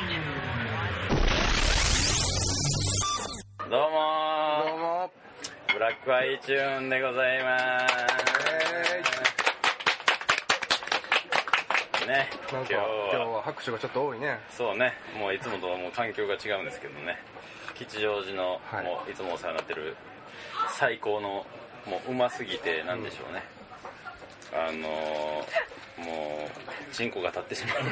[0.00, 0.06] ど
[3.76, 3.98] うも
[4.66, 5.10] どうも
[5.74, 7.94] ブラックアイチューンでございます。
[12.06, 13.28] ね今日は。
[13.28, 14.38] は拍手がちょっと多いね。
[14.50, 14.94] そうね。
[15.18, 17.18] もういつもともう環境が違うんですけどね。
[17.74, 18.84] 吉祥寺の、はい。
[18.84, 19.96] もういつもお世話になってる
[20.78, 21.44] 最高の
[21.86, 23.42] もううますぎてなんでしょうね、
[24.52, 25.44] あのー、
[26.04, 26.48] も
[26.90, 27.76] うチンコが立ってしまう。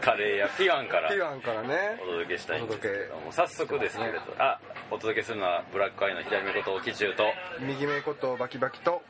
[0.00, 1.98] カレーやピワンからピワンからね。
[2.02, 4.58] お届けしたいんですけれどおも早速ですけれど、あ
[4.90, 9.02] お届けするのはブラックアイの左目ことキチュウと右目ことバキバキと。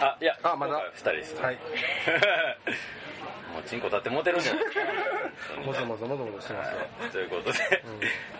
[0.00, 0.74] あいやあまだ？
[0.74, 1.58] 今回は2人です、はい。
[3.54, 4.80] もうチンコ立ってモテるんじゃないですか
[5.64, 6.78] もぞもぞもぞもぞしてますよ。
[7.00, 7.10] はい。
[7.10, 7.82] ということで、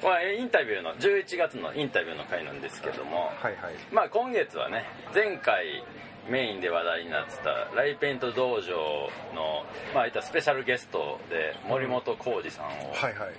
[0.03, 3.75] まあ、えインタビューの11月のインタビューの回なんですけども、はいはい。
[3.91, 5.83] まあ、今月はね前回
[6.29, 13.31] メインで話題になってたライペイント道場の、まあ、いったスペシャルゲストで森本浩二さんをはいはい。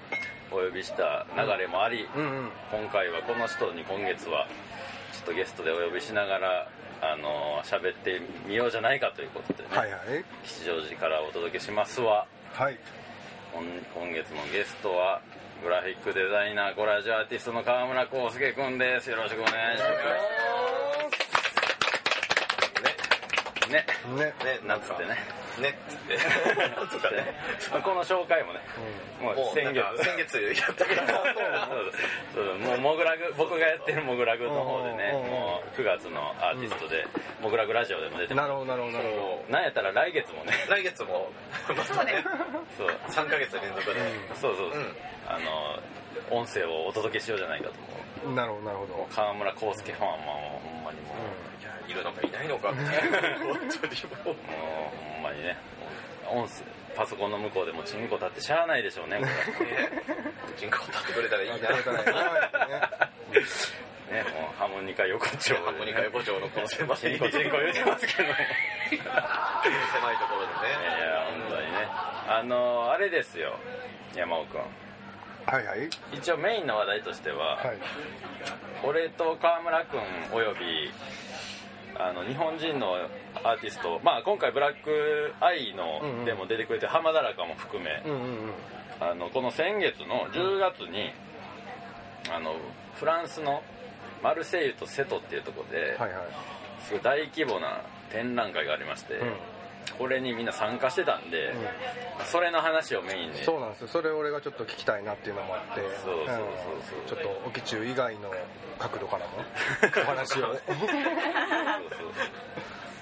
[0.50, 4.48] お呼びした流れもあり、今回はこの人に今月は
[5.12, 6.70] ちょっとゲストでお呼びしながら
[7.02, 10.24] あの喋ってみようじゃないかということでね、はいはい。
[10.46, 12.26] 吉祥寺からお届けしますわ。
[12.54, 12.78] はい。
[13.54, 13.64] 今
[14.06, 15.22] 今月のゲストは
[15.62, 19.10] グラフィックデザイナーコラージュアーティストの川村康介くんです。
[19.10, 19.86] よろしくお願いしま
[21.20, 21.27] す
[23.70, 23.86] ね。
[24.16, 24.16] ね。
[24.16, 25.18] ねねなんつってね。
[25.60, 26.18] ねっつって。
[26.76, 27.34] なんつってね。
[27.84, 28.60] この紹介もね。
[29.22, 29.84] もうもう先月。
[30.04, 31.68] 先月やったから。
[32.34, 32.58] そうそう。
[32.60, 37.06] もうモグラグ僕がやってるモグラグの方でねうんうんうんもう9月のアーティストで
[37.42, 38.48] モグラグラジオでも出てます。
[38.48, 40.54] なるほどなるほどなるほなんやったら来月もね。
[40.70, 41.30] 来月も。
[41.70, 42.24] またね。
[42.78, 42.90] そう。
[43.10, 44.00] 3ヶ月連続で。
[44.36, 44.96] そうそうそう、うん。
[45.28, 45.80] あの
[46.30, 47.74] 音声をお届けしようじゃないかと。
[47.74, 47.97] ど
[48.36, 49.08] なるほどなるほど。
[49.12, 51.14] 川村康介ファンはもうほんまにも
[51.62, 52.72] いやいるのかいないのか。
[52.72, 54.34] みたいな本当にもう。
[54.34, 54.36] う、もう
[55.14, 55.58] ほんまにね。
[56.30, 56.64] 音声
[56.96, 59.30] パソコンの向こうでもチンコ立ってしゃあないでしょうねこね。
[60.58, 61.56] 人口立ってくれたらいいな。
[61.58, 63.12] やってくれたらいいな。
[63.32, 68.36] れねもうハーモニカ横丁で、ね、ハーモニカ横丁のこの狭いチンコチンコ言うてますけどね。
[68.90, 71.88] 狭いところでいねや本当にね。
[72.28, 73.58] あのあれですよ。
[74.16, 74.62] 山尾君
[75.48, 75.90] はいはい。
[76.14, 77.78] 一応メインの話題としては、はい。
[78.84, 80.02] 俺と川村君
[80.34, 80.92] および
[82.00, 82.96] あの日本人の
[83.44, 86.26] アーティスト、まあ、今回ブラックアイのうんうん。
[86.26, 88.52] でも出てくれてる浜田らかも含め、うんうんうん。
[89.00, 91.12] あのこの先月の10月に、
[92.30, 92.56] あの
[92.96, 93.64] フランスの
[94.22, 96.28] マルセイユとセトっていうところで、はいはい。
[96.82, 97.82] すごい大規模な
[98.12, 99.34] 展覧会がありまして、うん
[99.98, 101.54] これにみんな参加してたんで、
[102.26, 103.40] それの話をメインに。
[103.44, 103.88] そうなんですよ。
[103.88, 105.82] それ俺がちょっと聞きたいなっていうのもあって。
[105.82, 106.38] そうそうそう
[106.90, 107.04] そうう。
[107.04, 107.08] ん。
[107.08, 108.32] ちょっとオキチュウ以外の
[108.80, 109.32] 角度からも
[110.04, 110.42] お話を。
[110.42, 110.62] そう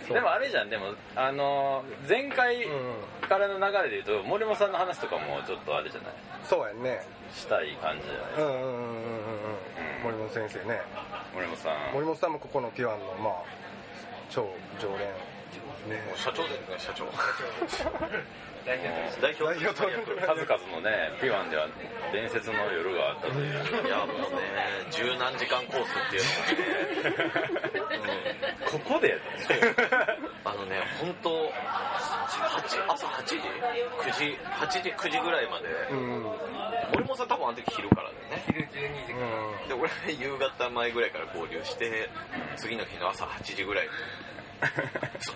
[0.07, 0.69] そうでもあれじゃん。
[0.69, 2.93] でもあの前回うん
[3.27, 6.13] からの流れで言うと森本さんの話とかもちょっとあれじゃない？
[6.43, 7.01] そうやんね。
[7.33, 8.31] したい感じじゃない？
[8.37, 8.69] うんうんうんうん。
[8.69, 8.93] うん。
[10.03, 10.79] 森本先生ね。
[11.33, 11.93] 森本さん。
[11.93, 13.33] 森本さんもここのピュアンのまあ
[14.29, 14.47] 超
[14.79, 15.09] 常連
[15.87, 16.01] ね。
[16.07, 17.05] もう社長ですね社長。
[18.65, 18.79] 代
[19.21, 19.45] 代表。
[19.45, 21.67] 代表数々のねピワンでは
[22.11, 23.87] 伝説の夜があったという。
[23.87, 27.29] いやもうね十何時間コースっていうの
[28.03, 28.35] がね。
[28.65, 29.17] ここで
[30.43, 31.51] あのね本当8
[32.89, 35.67] 朝8時？9時8時9時ぐらいまで。
[35.91, 36.23] うん。
[36.23, 38.43] うん森本さん多分あの時昼からでね。
[38.47, 42.09] 昼12時間で俺夕方前ぐらいから合流して
[42.55, 43.85] 次の日の朝8時ぐらい。
[43.85, 43.91] に
[45.19, 45.35] ずっ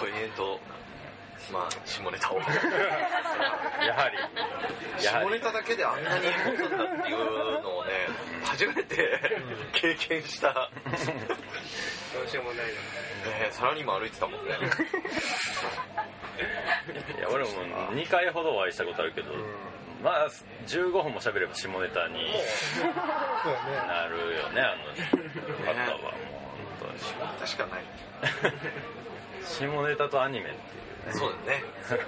[0.00, 0.60] と延々と
[1.52, 2.38] まあ下ネタを。
[2.44, 5.04] やはり。
[5.04, 5.28] やはり。
[5.28, 7.92] 下ネタだけであんなに持つんだっていうのをね
[8.44, 9.20] 初めて
[9.72, 10.60] 経験した、ど
[12.24, 12.72] うしようもないの
[13.38, 14.58] ね、サラリーマン歩いてたもんね。
[17.18, 17.50] いや俺も
[17.92, 19.32] 2回ほどお会いしたことあるけど、
[20.02, 20.30] まあ
[20.66, 22.26] 15分も喋れば下ネタに
[23.86, 24.76] なるよねあ
[25.74, 26.37] の方はもう
[26.98, 27.82] 下ネタしかない
[29.44, 30.58] 下ネタとアニメって
[31.12, 31.64] そうだね。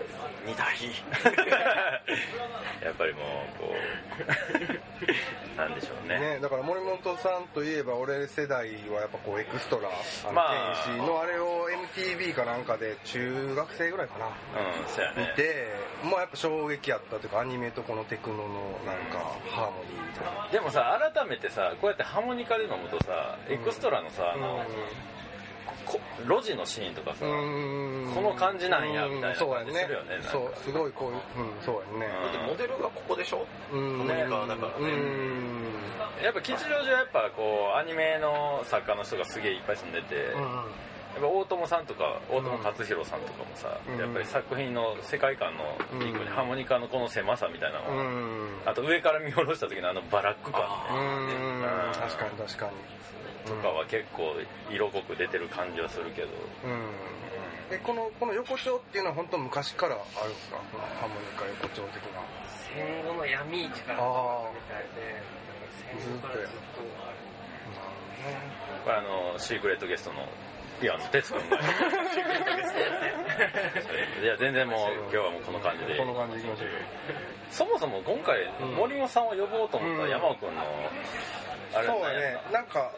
[0.47, 0.73] 二大
[2.83, 3.21] やっぱりも
[3.57, 3.77] うこう
[5.57, 6.19] なんでしょうね。
[6.19, 9.93] ね、だから森本さんといえば俺世代はやっぱこうエクストラあ
[10.29, 10.75] の、まあ。
[10.87, 14.27] 天使のあれを MTV かなんかで中学生ぐらいかな。
[14.27, 14.33] うん
[14.89, 15.35] そうやね。
[15.37, 15.69] 見て
[16.05, 18.45] まあやっぱ衝撃やったというかアニメとこのテクノの
[18.87, 19.19] なんか
[19.51, 24.63] ハーモニーみたいなでもさ改めてさこうやってハーモニカで飲むとさエクストラのさ、あのこ
[26.27, 28.13] 路地のシーンとかさ、うん。
[28.15, 32.13] この感じなんやみたいなそうやね感じするよねそうすごいこういううんそうやね。
[32.13, 33.47] だってモデルがここでしょ？
[33.73, 34.01] うん。
[34.03, 35.65] アメリカだからうねん。
[36.23, 40.35] やっぱ吉祥寺はやっぱこうアニメの作家の人がすげえいっぱい住んでて、
[41.15, 43.99] やっぱ大友さんとか大友克洋さんとかもさ、うん。
[43.99, 47.89] やっぱり作品の世界観のピークにうんハーモニカのこの狭さみたいなの。
[47.91, 48.63] うを、ん。
[48.65, 50.63] あと上から見下ろした時のあのバラック感
[50.93, 51.63] うねん。
[51.93, 52.73] 確かに確かに。
[53.49, 54.35] とかは結構
[54.71, 56.29] 色濃く出てる感じはするけど、
[56.65, 56.87] うん。
[57.71, 60.57] えこのこの横丁っていうのは本当昔からあるんですか？
[60.71, 62.21] このハーモニカ横丁的な。
[62.71, 63.99] 戦後の闇市から
[64.55, 65.23] みたいで
[65.99, 67.17] 戦後からずっとある。
[68.85, 70.29] これあのシークレットゲストの
[70.81, 75.97] ピアノ哲君がシークレットゲストいや全然もう今日はもうこの感じで。
[75.99, 76.69] この感じでいきましょう
[77.51, 78.75] そもそも今回うん。
[78.77, 80.61] 森本さんを呼ぼうと思ったうん山尾君の
[81.75, 82.91] あれそうねなんか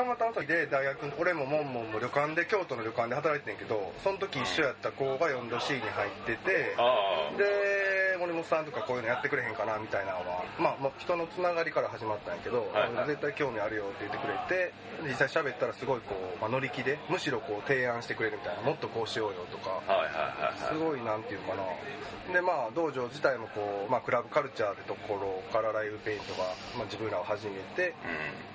[0.00, 13.06] たまたま時で大学俺もモンモンも旅館で京都の旅館で働いてんけどその時一緒やった子が4度 C に入っててあで森本さんとかこういうのやってくれへんかなみたいなのはまあもう人のつながりから始まったんやけど、はいはい。
[13.08, 14.72] 絶対興味あるよって言ってくれて
[15.04, 20.72] 実際喋ったらすごいこう、まあ、乗り気でむしろこう提案してくれるみたいなもっとこうしようよとかあはいはいはいはい。
[20.72, 21.64] すごいなんていうかな。
[22.32, 26.44] でまあ道場自体もこう、まあ、クラブカルチャーってところからライブペイントが、
[26.76, 27.94] まあ、自分らを始めて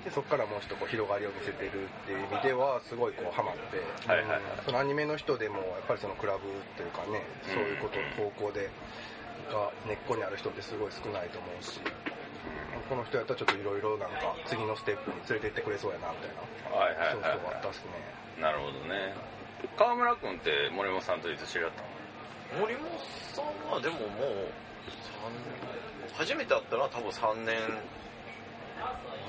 [0.04, 3.78] でそこからもう一度こう広がりを見せてるっていう意味ではすごいこうハマって、
[4.08, 4.40] はいはいはい。
[4.64, 8.70] そのアニメの人でもやっぱりそのクラブというかねそういうことうん方向で
[9.52, 11.78] が根っこにある人ってすごい少ないと思うし
[12.88, 16.76] この人やったらちょっといろいろなんか次のステップに連れてってくれそうやなみたいな。
[16.78, 17.38] はいはいそうはい。
[17.38, 17.98] そうあったっすね。
[18.40, 19.14] なるほどね。
[19.76, 22.60] 川村君って森本さんといつ知り合ったの？
[22.60, 22.84] 森本
[23.34, 24.52] さんはでももう
[26.14, 27.58] 三初めて会ったのは多分3年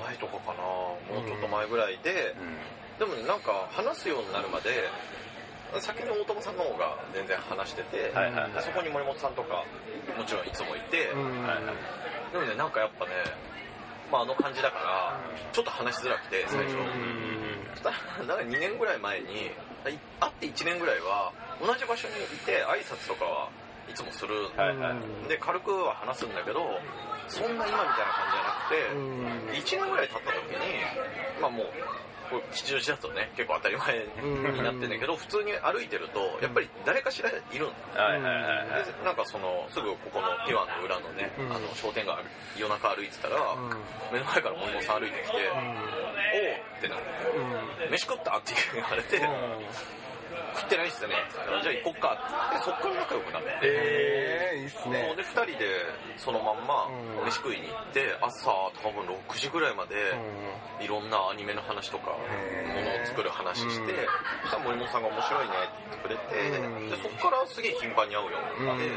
[0.08, 0.64] 前とかかな。
[0.64, 2.34] もうちょっと前ぐらいで、
[2.98, 4.88] でもなんか話すようになるまで
[5.80, 8.62] 先に大友さんの方が全然話してて、はいはいはい。
[8.64, 9.64] そこに森本さんとか
[10.16, 11.42] もちろんいつもいて、うん。
[11.44, 11.62] はい。
[11.62, 13.12] はいでもねなんかやっぱね、
[14.12, 15.20] まあ、あの感じだから
[15.52, 19.50] ちょっと話しづらくて最初、うんそしたらなんか2年ぐらい前にい
[19.86, 23.48] 会って1年ぐらいは同じ場所にいて挨拶とかは
[23.90, 25.28] いつもする、はいはい。
[25.28, 26.60] で軽くは話すんだけど
[27.28, 31.66] そんな今みたいな感じじゃなくて、1年ぐらい経った時にまあもう
[32.28, 37.72] これ吉祥寺だとね結構当たり前になってんだけど普通に歩いてるとやっぱり誰かしらいるの。
[37.96, 38.84] はいはいはいはい。
[38.84, 41.52] でなんかそのすぐここのピュアの裏のね、うん。
[41.52, 42.16] あの商店街
[42.56, 43.56] 夜中歩いてたら、
[44.12, 45.48] 目の前から森本さん歩いてきて「おお!」
[46.76, 49.20] ってなって「飯食った?」って言われて
[50.54, 52.12] 「食ってないっすね」って言ったら「じゃあ行こっか」
[52.52, 53.48] ってそっから仲良くなって。
[53.62, 55.14] えー、いいっすね。
[55.16, 55.86] で2人で
[56.16, 57.26] そのまんまうん。
[57.26, 58.50] 飯食いに行って朝
[58.82, 59.94] 多分6時ぐらいまで
[60.80, 63.98] いろんなアニメの話とかものを作る話してうん。
[64.42, 66.90] そしたら森本さんが面白いねって言ってくれてうん。
[66.90, 68.88] でそこからすげえ頻繁に会うようになって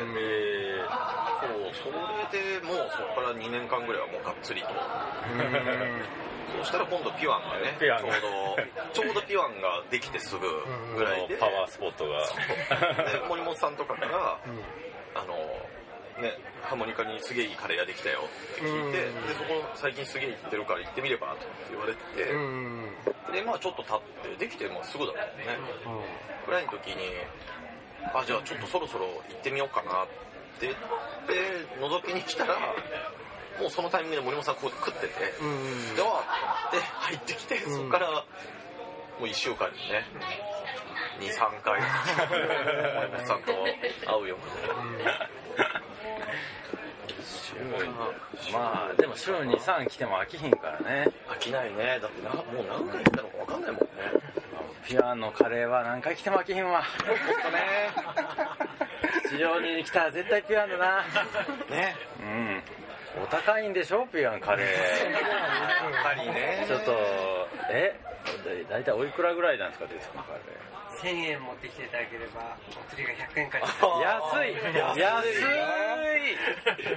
[1.42, 4.68] そうそれでもうそこから2年間ぐらいはもうがっつりと
[6.60, 8.12] そしたら今度ピュアンがねちょう
[9.04, 10.48] どちょうどピュアンができてすぐ
[10.96, 11.36] ぐらいで。
[11.38, 12.26] パワースポットが。
[13.12, 14.40] で森本さんとかから
[15.16, 15.36] あの
[16.22, 18.20] ねハーモニカにすげえいいカレー屋できたよ
[18.54, 19.28] って聞いて、うん。
[19.28, 22.88] でそこ最近すげえ行ってるから行ってみればって言われてて、うん
[23.32, 25.58] でまあちょっと経ってできてもうすぐだったよね
[26.46, 27.08] ぐらいの時に
[28.14, 30.08] あじゃあちょっとそろそろ行ってみようかなっ
[30.60, 32.58] て言って覗きに来たら
[33.62, 35.08] もうそのタイミングで森本さんこう食ってて、
[35.40, 37.60] うんでわーって入ってきて、ん。
[37.70, 38.24] そこからも
[39.22, 40.06] う1週間にね
[41.22, 45.30] 23回森本さんと会うようにな
[48.52, 51.12] まあでも週23来ても飽きひんからね。
[51.30, 52.00] 飽きないね。
[52.02, 53.88] だってなもう何回来たのか分かんないもんね。
[54.88, 56.82] ピュアのカレーは何回来ても飽きひんわ。
[56.84, 57.92] ほんとね。
[59.30, 60.78] 地上に来たら絶対ピュアだ。
[60.78, 61.04] な
[61.70, 61.96] ね。
[62.20, 62.61] うん
[63.18, 64.72] お高いんでしょピュアンカレやっ
[66.04, 66.64] ぱりね。
[66.64, 66.92] ーちょっと
[67.72, 68.00] え
[68.70, 70.40] だいたいおいくらぐらいなんですかデスカカレ
[71.02, 75.00] 1000円持ってきていただければお釣りが100円返ってー安い。
[75.00, 75.42] 安い。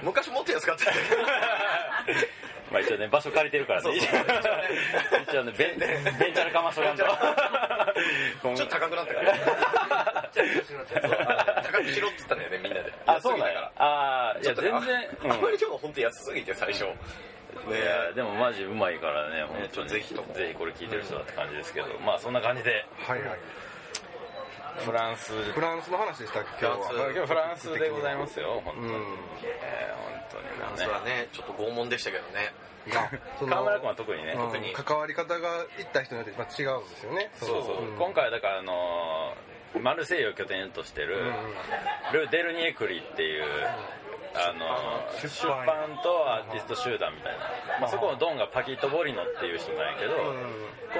[0.03, 0.85] 昔もっと安かった。
[0.85, 0.91] よ
[2.71, 3.91] まあ一応ね場所借りてるからね。
[5.27, 5.85] 一応ねベンベ
[6.29, 7.03] ンチャーかましとかんと。
[8.55, 12.93] ちょっと高くなったからじゃあ調子乗っちゃった高くしろっつったんだよねみんなで。
[13.05, 13.71] あそうなんや。
[13.71, 13.87] 安すぎたから。
[13.87, 15.31] ああいや全然。
[15.31, 16.83] ああまり今日本当安すぎて最初。
[16.83, 16.91] ね
[17.71, 20.33] いやでもマジうまいからね本当ちょっにとぜひとも。
[20.33, 22.85] ぜひこれ聞いてる人だって感じですけどまあそんな感じで。
[22.99, 23.39] はいはい。
[24.83, 25.31] フランス。
[25.31, 26.65] フランスの話でしたっけ？
[26.65, 28.93] 今日は今日フランスでございますよ本当に、うん。
[29.41, 30.47] えー本当に。
[30.49, 32.51] フランスはねちょっと拷問でしたけどね。
[32.89, 34.73] がその川村君は特にね、うん特に。
[34.73, 37.31] 関わり方が行った人によってまあ違うんですよね。
[37.39, 37.97] そうそう、ん。
[37.97, 41.33] 今回はだからあのーマルセイユを拠点としてる、うん
[42.13, 43.43] ル・デルニエクリっていう
[44.35, 44.65] あの
[45.21, 50.21] 出出版版とアーティスト集団みたいな、まあ、そこのドンがパキット・ボリノっていう人なんやけど、こ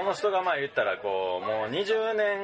[0.05, 2.39] の人がまあ言ったらこうもう20年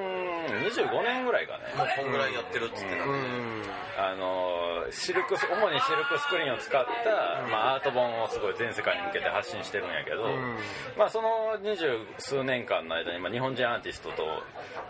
[0.68, 1.72] 25年ぐらいかね。
[1.77, 3.06] もうそんぐらいやってるっつってた。
[3.06, 3.63] ん。
[3.98, 10.58] あのシルクス主にシルクスクリーンを使った、まあ、アート本をすごい全世界に向けて発信してるんやけど、うん。
[10.98, 11.86] まあ、その二十
[12.18, 14.24] 数年間の間に、まあ、日本人アーティストと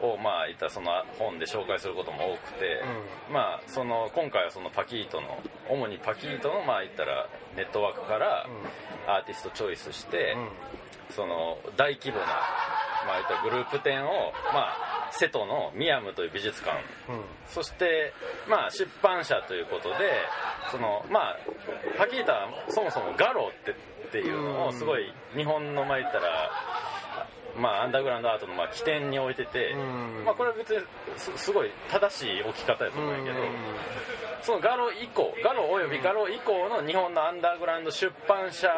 [0.08, 2.82] をまあ言ったらその本で紹介することも多くて、
[3.32, 8.48] まあ、その今回はそのパキートの主にパキートのまあ言ったらネットワークから
[9.08, 10.36] アーティストチョイスして、
[11.12, 12.26] その大規模な、
[13.06, 16.78] まあ、グループ展を、まあ、瀬戸のミヤムという美術館。
[17.10, 17.24] うん。
[17.48, 18.14] そして、
[18.48, 19.96] まあ、出版社ということで
[20.72, 21.38] その、まあ、
[21.98, 26.52] パキータはそもそもガロってっていうのをすごい日本のまあ言ったら、
[27.58, 30.26] まあ、アンダーグラウンドアートのまあ起点に置いてて、うん。
[30.26, 30.82] まあ、これは別に
[31.18, 33.46] すすごい正しい置き方やと思うんやけど、
[34.42, 38.70] そのガロ以降ガロおよびガロ以降の日本のアンダーグラウンド出版社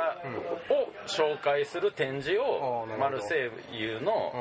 [0.70, 4.34] を紹介する展示をマルセイユの、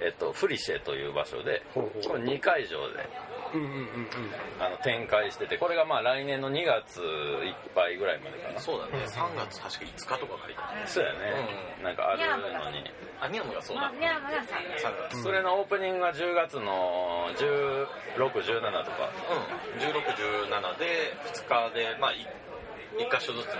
[0.00, 3.08] えっと、フリシェという場所でこれ2会場で
[4.60, 8.60] あの展開しててこれがまあ来年の2月いっぱいぐらいまでかな。
[8.60, 9.04] そうだね。
[9.06, 11.18] 3月確か5日とか書いてあるそうやね、
[11.82, 12.18] なんかある
[12.52, 12.84] のに。
[13.20, 14.46] アニアムがそうだニャームが3
[14.78, 19.10] 3月それのオープニングが10月の1617とか。
[19.30, 19.80] うん。
[19.80, 22.26] 1617で2日でまあ1
[22.96, 23.52] 箇所ずつね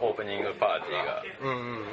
[0.00, 1.22] おオープニングパーティーが。
[1.42, 1.84] うんうんうんうん。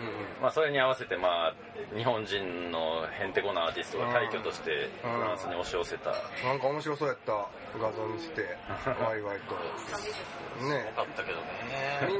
[0.41, 1.55] まあ、それに合わせて、まあ、
[1.95, 6.11] 日本人のへんてこなアーティストが大挙としてフランスに押し寄せた、
[6.45, 7.33] なんか面白そうやった
[7.79, 8.41] 画像見せて
[9.03, 9.55] ワイワイと。
[10.65, 10.85] ね。
[10.85, 11.38] よかったけど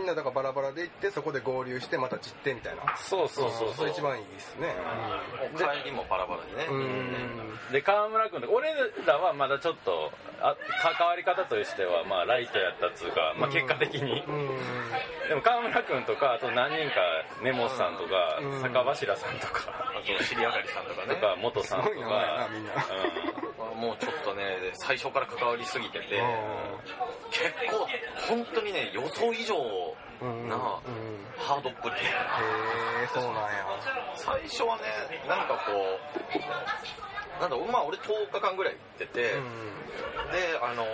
[0.09, 2.81] なだからバラバラで行ってそこで合流してまた散ってみたいな。
[2.97, 3.85] そうそうそうそう。
[3.85, 4.75] れ一番いいですね。
[5.57, 6.67] 帰りもバラバラでね。
[6.69, 7.71] うん。
[7.71, 8.73] で川村君と俺
[9.05, 10.11] らはまだちょっと
[10.41, 10.55] あ
[10.97, 15.29] 関わり方としてはまあライトやったっつうか、まあ、結果的に、うん。
[15.29, 16.95] でも川村君とかあと何人か
[17.43, 18.61] 根本さんとか、うん。
[18.61, 21.15] 坂柱さんとか、あと尻上がりさんとかね。
[21.15, 21.93] とか元さんとか。
[21.93, 22.73] みんな。
[23.79, 26.19] もうちょっとね最初から関わりすぎてて
[27.31, 27.87] 結構
[28.27, 29.88] 本当にね予想以上うんうん
[30.25, 30.59] なうん
[31.37, 31.95] ハードっぷり。
[31.95, 32.03] でへ
[33.03, 33.65] えそうなんや。
[34.15, 34.83] 最初はね
[35.27, 39.39] なんかこうなんだろうまあ俺10日間ぐらい行ってて、で
[40.61, 40.85] あの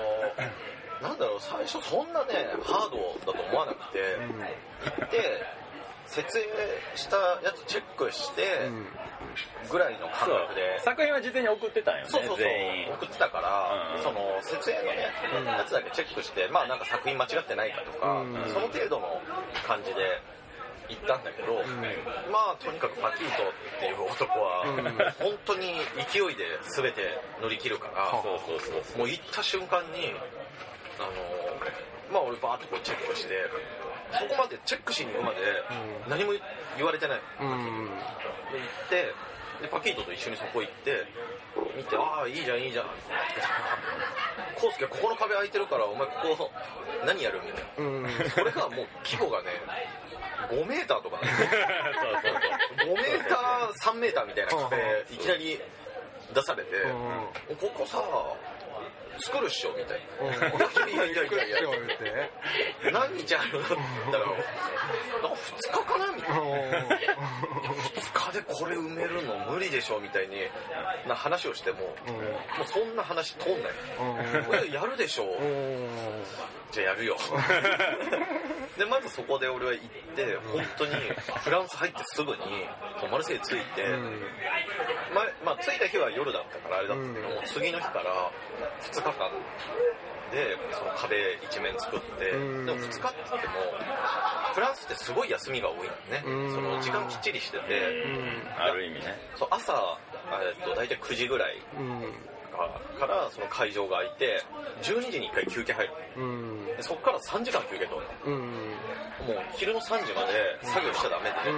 [1.01, 3.99] なんだろう最初そんなねハードだと思わなくて、
[5.01, 5.43] 行って
[6.07, 6.43] 設営
[6.95, 8.69] したやつチェックして
[9.69, 12.37] ぐらいの感覚で、作品は事前に送ってたんよねそうそうそう。
[12.39, 12.93] 全員。
[12.93, 14.03] 送ってたから、うん。
[14.03, 15.09] その設営のね、
[15.57, 18.33] やつだけチェックしてまあなんか作品間違ってないかとか、うん。
[18.53, 19.21] その程度の
[19.67, 20.21] 感じで
[20.87, 21.57] 行ったんだけど、
[22.31, 24.83] まあとにかくパキートっていう男は、うん。
[25.17, 25.73] 本当に
[26.11, 26.45] 勢いで
[26.77, 28.97] 全て乗り切るから、そうそうそうそう。
[28.99, 30.13] もう行った瞬間に
[30.99, 31.09] あの
[32.13, 33.33] まあ俺バーッとこうチェックして
[34.13, 35.37] そこまでチェックしに行くまで
[36.07, 36.33] 何も
[36.77, 37.21] 言われてない。
[37.41, 37.89] うん。
[38.51, 39.13] で行って
[39.61, 41.05] でパキートと一緒にそこ行って
[41.75, 42.85] 見てああいいじゃんいいじゃん。
[44.59, 46.51] コウスケここの壁開いてるからお前ここ
[47.05, 48.03] 何やるみたいうん。
[48.03, 49.49] なそれがもう規模がね
[50.49, 51.17] 5メーターとか。
[51.25, 52.13] ねそう
[52.85, 52.93] そう。
[52.93, 55.59] 5メーター3メーターみたいな壁いきなり
[56.33, 56.71] 出されて
[57.59, 58.01] ここさ
[59.19, 60.25] 作るっしょみたいな。
[60.87, 62.91] いやいやいやいやいや言って。
[62.91, 64.43] 何日あるのって言ったら、なんか
[65.31, 66.43] 2日かなみたいな。
[67.95, 70.35] 2日でこれ埋めるの無理でしょみたいに
[71.07, 71.85] な話をしても、も
[72.63, 73.71] うそんな話通んない。
[74.69, 75.25] えやるでしょ
[76.71, 77.17] じゃあやるよ。
[78.77, 80.93] で、まずそこで俺は行って、本当に
[81.43, 82.67] フランス入ってすぐに、
[83.09, 83.87] マルセイユ着いて、
[85.13, 88.31] ままあ、着いた日は夜だったからあれだったけども、次の日から
[88.81, 89.31] 2日間
[90.31, 92.65] でその壁一面作って、でうん。
[92.65, 93.53] も2日って言っても
[94.53, 96.53] フランスってすごい休みが多いんだね、うん。
[96.53, 97.63] その時間きっちりしてて、
[98.57, 99.19] ある意味ね。
[99.35, 99.97] そう朝、
[100.31, 101.57] えっと大体9時ぐらい
[102.99, 104.43] からその会場が開いて
[104.81, 105.93] 12時に1回休憩入る。
[106.77, 108.05] でそこから3時間休憩とる
[109.23, 111.51] もう昼の3時まで作業しちゃダメで、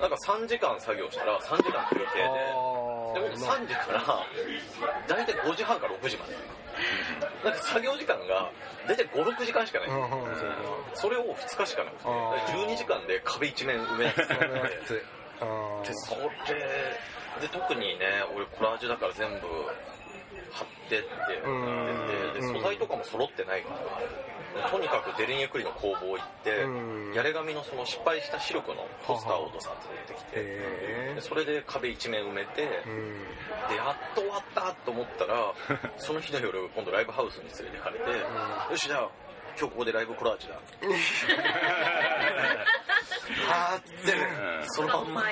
[0.00, 2.28] なんか3時間作業したら3時間休憩で。
[3.14, 4.26] でも3時から
[5.08, 6.36] 大体5時半から6時まで。
[7.44, 8.50] なんか作業時間が
[8.88, 9.88] 大体56時間しかない。
[10.94, 12.08] それを2日しかなくて。
[12.52, 14.38] 12時間で壁一面埋めなくてで
[15.94, 16.30] それ
[17.40, 19.46] で特にね俺コラージュだから全部
[20.52, 21.06] 貼ってって
[22.34, 23.76] でで素材とかも揃ってないから
[24.70, 26.64] とにかくデリニュクリの工房行って
[27.16, 30.40] やれ紙のその失敗したシルクのポスターをドサッと出てきて
[31.14, 32.68] でそれで壁一面埋めてで
[33.76, 35.52] やっと終わったと思ったら
[35.98, 38.04] その日の夜今度ライブハウスに連れてかれて
[38.70, 39.08] よしじゃあ
[39.58, 40.56] 今日ここでライブコラージュだ。
[43.48, 44.16] あーって、う
[44.64, 44.66] ん。
[44.66, 45.22] そのまんま。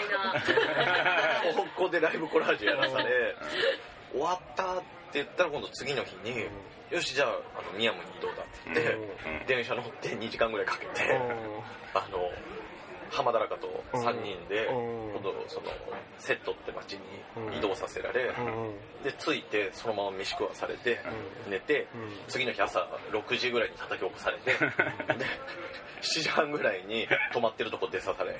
[1.56, 3.34] ここでライブコラージュやらされ
[4.12, 6.46] 終わったって言ったら今度次の日に、
[6.92, 9.46] よしじゃああの宮山に移動だって言って、うん。
[9.46, 11.08] 電車乗って2時間ぐらいかけて、
[11.94, 12.28] あの
[13.12, 15.12] 浜田中と3人で、うん。
[15.12, 15.66] 今度その
[16.18, 17.00] セットって街に
[17.56, 18.32] 移動させられ、
[19.04, 20.98] で着いてそのまま飯食わされて、
[21.48, 21.86] 寝て、
[22.28, 25.24] 次の日朝6時ぐらいに叩き起こされて で
[26.00, 28.32] 7時半ぐらいに泊まってるとこ出さされ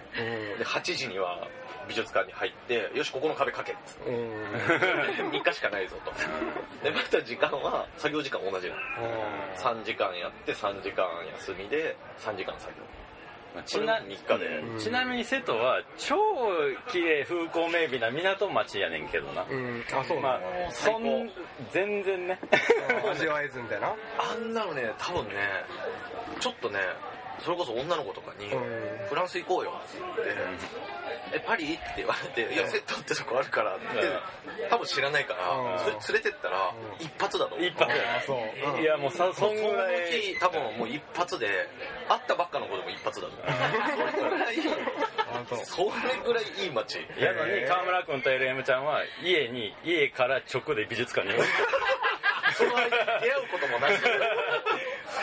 [0.58, 1.46] で8時には
[1.88, 4.10] 美術館に入ってよしここの壁かけっつって。
[5.22, 6.12] 3日しかないぞと。
[6.82, 8.80] でまた時間は作業時間同じなの。
[9.56, 11.06] 3時間やって3時間
[11.38, 12.82] 休みで3時間作業
[13.66, 14.78] ちな3日で、うん。
[14.78, 16.16] ちなみに瀬戸は超
[16.90, 19.85] 綺麗風光明媚な港町やねんけどな、うん。
[19.92, 21.00] あそうまあなそ最高。
[21.00, 21.30] ん
[21.73, 22.38] 全然ね。
[23.04, 23.94] の味わえずみたいな。
[24.18, 25.35] あんなのね多分ね
[26.40, 26.78] ちょっとね
[27.42, 33.87] それこそ女の子とかにうん「フランス行こうよ」って言って「えパリ?」って言われて「いやセットってとこあるから」って
[34.70, 35.78] 多分知らないからうん。
[35.80, 37.04] それ連れてったらうん。
[37.04, 37.66] 一発だと思う。
[37.66, 38.80] 一発あそう。
[38.80, 41.68] いやもうさそんぐらそのい日多分もう一発で
[42.08, 44.06] 会ったばっかの子でも一発だと思う。
[44.12, 44.56] それぐらい
[45.18, 47.06] あ それぐらいいい街。
[47.18, 51.34] やのに川村君と LM ちゃんは家に家から直で美術館に
[52.54, 52.96] その間に出
[53.32, 53.92] 会うこともなく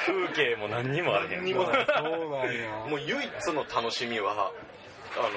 [0.06, 1.86] 風景も何にもあれへん何にもない。
[1.86, 4.52] そう唯一の楽しみは
[5.18, 5.30] あの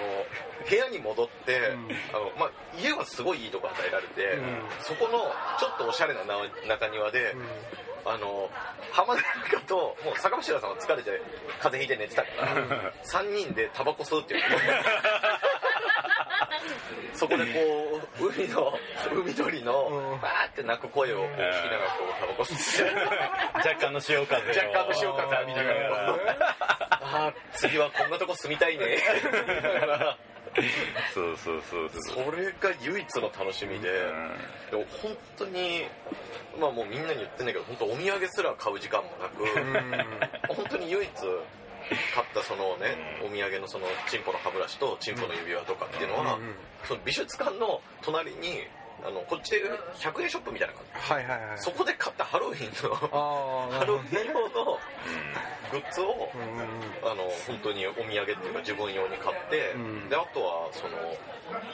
[0.68, 1.88] 部屋に戻って、ん。
[2.14, 4.62] あのまあ、家はすごいいいとこ与えられて、うん。
[4.80, 5.18] そこの
[5.58, 6.36] ちょっとおしゃれなな
[6.68, 7.34] 中庭で、
[8.04, 8.50] あの
[8.90, 9.22] 浜田
[9.56, 11.22] 中ともう坂柱さんは疲れて
[11.60, 14.42] 風邪ひいて寝てたから、 3人でタバコ吸うっていう
[17.14, 18.72] そこでこう海の
[19.12, 20.20] 海鳥のうん。
[20.20, 21.52] バーって鳴く声をこう聞きながら
[21.90, 23.68] こうタバコ吸って。
[23.68, 24.48] 若干の潮風を。
[24.48, 26.14] 若干の潮風浴びながら
[27.00, 28.98] ああ次はこんなとこ住みたいね。
[31.14, 32.26] そうそうそうそう。
[32.26, 33.90] それが唯一の楽しみで、
[34.70, 35.84] でも本当に
[36.60, 41.10] まあもうみんなに言ってんだけど本当お土産すら買う時間もなく、本当に唯一
[42.14, 46.38] 買ったそのねお土産のそのチンポの歯ブラシとチンポの指輪とかっていうのは、
[46.84, 48.62] その美術館の隣に
[49.04, 49.62] あのこっちで
[49.98, 51.12] 100円ショップみたいな感じ。
[51.12, 51.58] はいはいはい。
[51.58, 54.78] そこで買ったハロウィンのああハロウィン用の
[55.70, 56.28] グッズを
[57.02, 60.08] あの本当にお土産っていうか自分用に買って、うん。
[60.08, 60.94] であとはその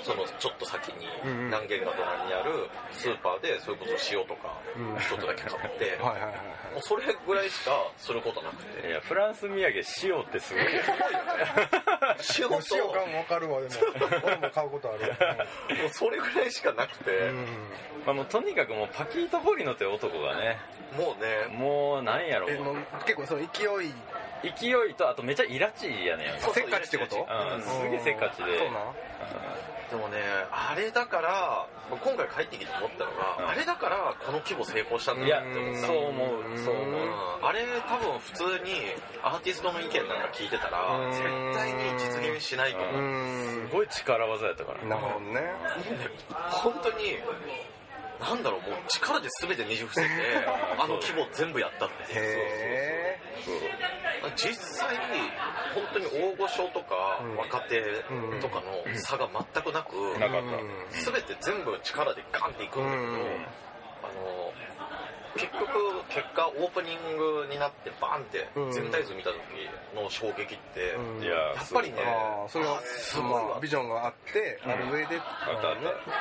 [0.03, 1.47] そのちょっと先にうんうん。
[1.47, 4.97] 南限が隣にあるスーパーでそれこそ塩とかうん。
[4.97, 8.89] 一つだけ買って、はいはいはいもうそれぐらいしかすることなくて。
[8.89, 10.69] いやフランス土産塩ってすごいよ
[12.39, 13.75] 塩と塩感もわかるわでも。
[14.23, 15.77] 俺も買うことある。
[15.79, 17.18] もうそれぐらいしかなくて、うん
[18.07, 20.59] まあもうとにかくもうパキート・ボリノという男がね
[20.97, 21.55] もうね。
[21.55, 22.47] もうなんやろ。
[22.47, 22.51] う
[23.05, 23.47] 結構その勢
[23.85, 23.93] い。
[24.43, 26.55] 勢いとあとめっちゃイラチやねん。
[26.55, 27.17] せっかちってこと？
[27.17, 27.63] うん。
[27.63, 28.59] すげえせっかちで。
[28.59, 28.95] そうなん
[29.91, 30.19] でもね
[30.53, 33.49] あれだから今回帰ってきて思ったのが、うん。
[33.49, 35.87] あれだからこの規模成功したんだなって思った。
[35.87, 37.01] そう思うそう思う。
[37.01, 37.47] うん。
[37.49, 41.13] あれ多分普通にアーティストの意見なんか聞いてたらうん。
[41.13, 41.25] 絶
[41.57, 43.69] 対に実現しないと思う、うん。
[43.69, 44.85] すごい力技やったから。
[44.85, 45.41] なるほどね。
[46.51, 47.17] 本当に
[48.21, 50.09] なんだろうもう力で全てねじ伏せて
[50.77, 52.13] あの規模全部やったって。
[52.13, 53.21] いうへ
[54.37, 54.97] 実際
[55.75, 57.83] 本当に大御所とかうん若手
[58.41, 59.95] とかの差が全くなく、
[60.91, 63.17] 全て全部力でガンっていくんだけど、うん。
[64.03, 64.53] あの
[65.35, 65.69] 結局
[66.09, 68.73] 結果オープニングになってバーンってうん。
[68.73, 69.39] 全体図見た時
[69.95, 71.23] の衝撃って、うん。
[71.23, 73.45] いややっぱりねああそれはあすごいわ。
[73.51, 75.77] まあビジョンがあってある上であったあっ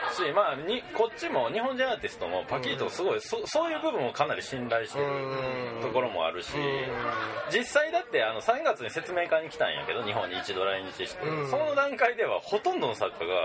[0.10, 0.14] た。
[0.14, 5.82] しまあにこっちも日本人アーティストもパキートをすごいそそういう部分をかなり信頼してるうん。
[5.82, 11.26] ところもあるしう実際だってあの3月に説明会に来たんやけど日本に一度来日して。
[11.26, 11.50] うん。
[11.50, 13.36] その段階ではほとんどの作家が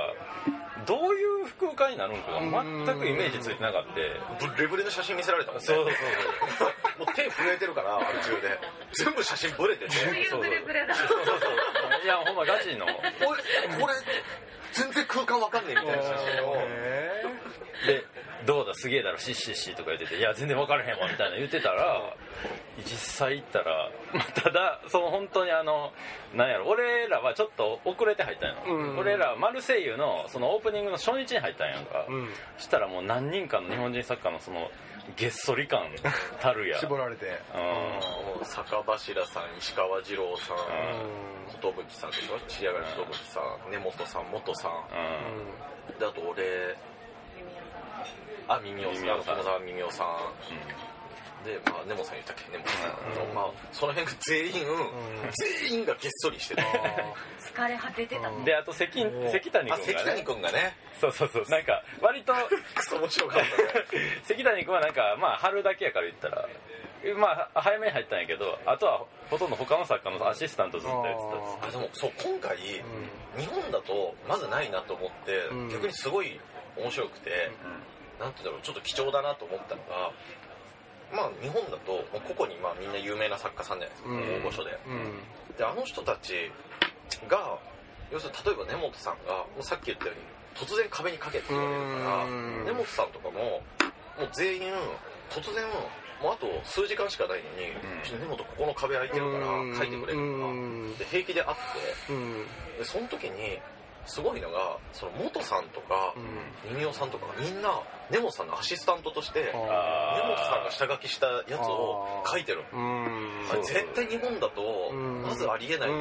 [0.87, 5.87] どういう福岡になるんかが全くイメージついてなかったブレブレの写真見せられたもんねそう
[6.59, 8.59] そうもう手震えてるから途中で。
[8.93, 9.91] 全部写真ブレてて。
[9.91, 10.95] そういうブレブレだ。
[10.95, 12.05] そうそうそう。
[12.05, 12.87] いやほんまガチの。
[12.87, 12.93] こ
[13.35, 13.95] れこれ
[14.73, 17.23] 全然空間わかんねえみたいな写真をへ
[17.87, 18.05] で
[18.47, 22.15] 「どうだすげえだろシッシッシ」とか言ってて「いや全然分からへんわ」みたいな言ってたら
[22.79, 25.93] 実際行ったら、まあ、ただその本当にあの
[26.35, 28.99] なんやろ俺らはちょっと遅れて入ったんやの、うん。
[28.99, 32.35] 俺らマルセイユのそのオープニングの初日に入ったんやんか、えうん。
[32.57, 34.71] そしたらもう何人かの日本人作家のその
[35.17, 35.83] げっそり感
[36.41, 36.79] たるや。
[36.79, 37.41] 絞られて。
[37.55, 37.61] うん。
[37.61, 40.61] もう坂柱さん石川二郎さんう
[41.89, 42.39] 寿さんでしょ？
[42.49, 44.73] 千上がり寿さん根本さん元さん。
[45.91, 45.99] うん。
[45.99, 46.77] であと俺
[48.49, 49.03] あ耳をさん。
[49.03, 49.37] 耳をさん。
[49.37, 50.07] 友沢耳をさん
[51.45, 52.51] で、まあ、根本さん言ったっけ？
[52.53, 53.29] 根本さん。
[53.29, 54.53] の、まあ、その辺が全員、
[55.69, 56.63] 全員がげっそりしてて。
[56.63, 58.29] 疲れ果ててた。
[58.29, 58.45] うん。
[58.45, 58.91] であと関
[59.31, 60.25] 関谷あ関谷君がね。
[60.25, 60.77] 君がね。
[61.01, 61.45] そうそうそう。
[61.49, 62.33] なんか割と
[62.75, 63.87] クソ面白かったね。
[64.25, 66.49] 関谷君はなんかまあ春だけやから言ったら
[67.17, 71.37] まあ早めに入ったんやけどあとはほとんど他の作家のアシスタントずっとやってた。
[71.37, 75.69] んですあでもそう今回、日本だとまずないなと思って、うん。
[75.71, 76.39] 逆にすごい
[76.77, 77.51] 面白くて、
[78.21, 80.13] なんて言うんだろうちょっと貴重だなと思ったのが
[81.13, 84.43] まあ日本だともう個々にまあみんな有名な作家さんじゃないですか、うん。
[84.43, 84.79] 大御所で。
[84.87, 85.57] うん。
[85.57, 86.51] であの人たち
[87.29, 87.59] が
[88.11, 90.23] 要するに例えば根本さんがもうさっき言ったように
[90.57, 92.65] 突然壁にかけて言われるからうん。
[92.65, 93.63] 根本さんとかもも
[94.25, 94.63] う全員
[95.31, 95.65] 突然
[96.21, 99.47] もうあと数時間しかないのにうん「ちょっと根本ここの壁空いてるから
[99.77, 100.93] 書いてくれ」とうん。
[100.95, 101.57] かで平気で会っ
[102.07, 102.47] てうん。
[102.79, 103.61] でその時に
[104.07, 106.93] すごいのがその元さんとかうん。
[106.93, 115.23] さんとかがみんな根本さんのアシスタントとして根あ本さんが下書きしたやつを書いてるあ絶対日本だとうん。
[115.23, 116.01] まずありえない光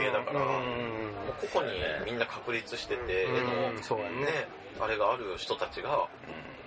[0.00, 0.46] 景だからうん。
[0.46, 3.46] もう個々にみんな確立してて絵うん。
[3.46, 3.82] の
[4.22, 4.48] ね。
[4.80, 6.08] あれがある人たちが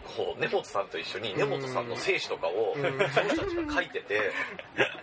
[0.05, 2.83] こう根本さんと一緒に根本さんの生死とかをうん。
[3.09, 4.31] その人たちが書いてて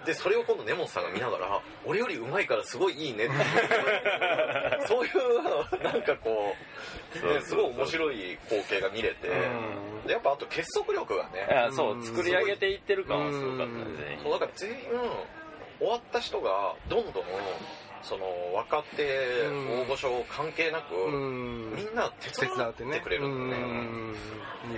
[0.06, 3.34] でそれを今度根本さんが見ながら「俺より上手いからすごいいいね」って。
[4.86, 6.54] そういうなんかこ
[7.22, 10.06] う、ね、すごい面白い光景が見れてうん。
[10.06, 13.84] でやっぱあと結束力がねそう作り上げていってる感はすごかったね。
[13.98, 14.76] 全員そうだから全員
[15.78, 17.24] 終わった人がどんどん
[18.02, 19.04] その若手
[19.46, 19.80] うん。
[19.82, 21.74] 大御所関係なく、うん。
[21.74, 23.56] みんな手伝ってくれるんだ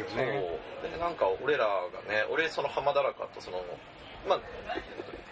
[0.04, 0.90] よねそう。
[0.90, 1.72] ねでなんか俺らが
[2.08, 3.64] ね俺その浜田らかとその
[4.28, 4.40] まあ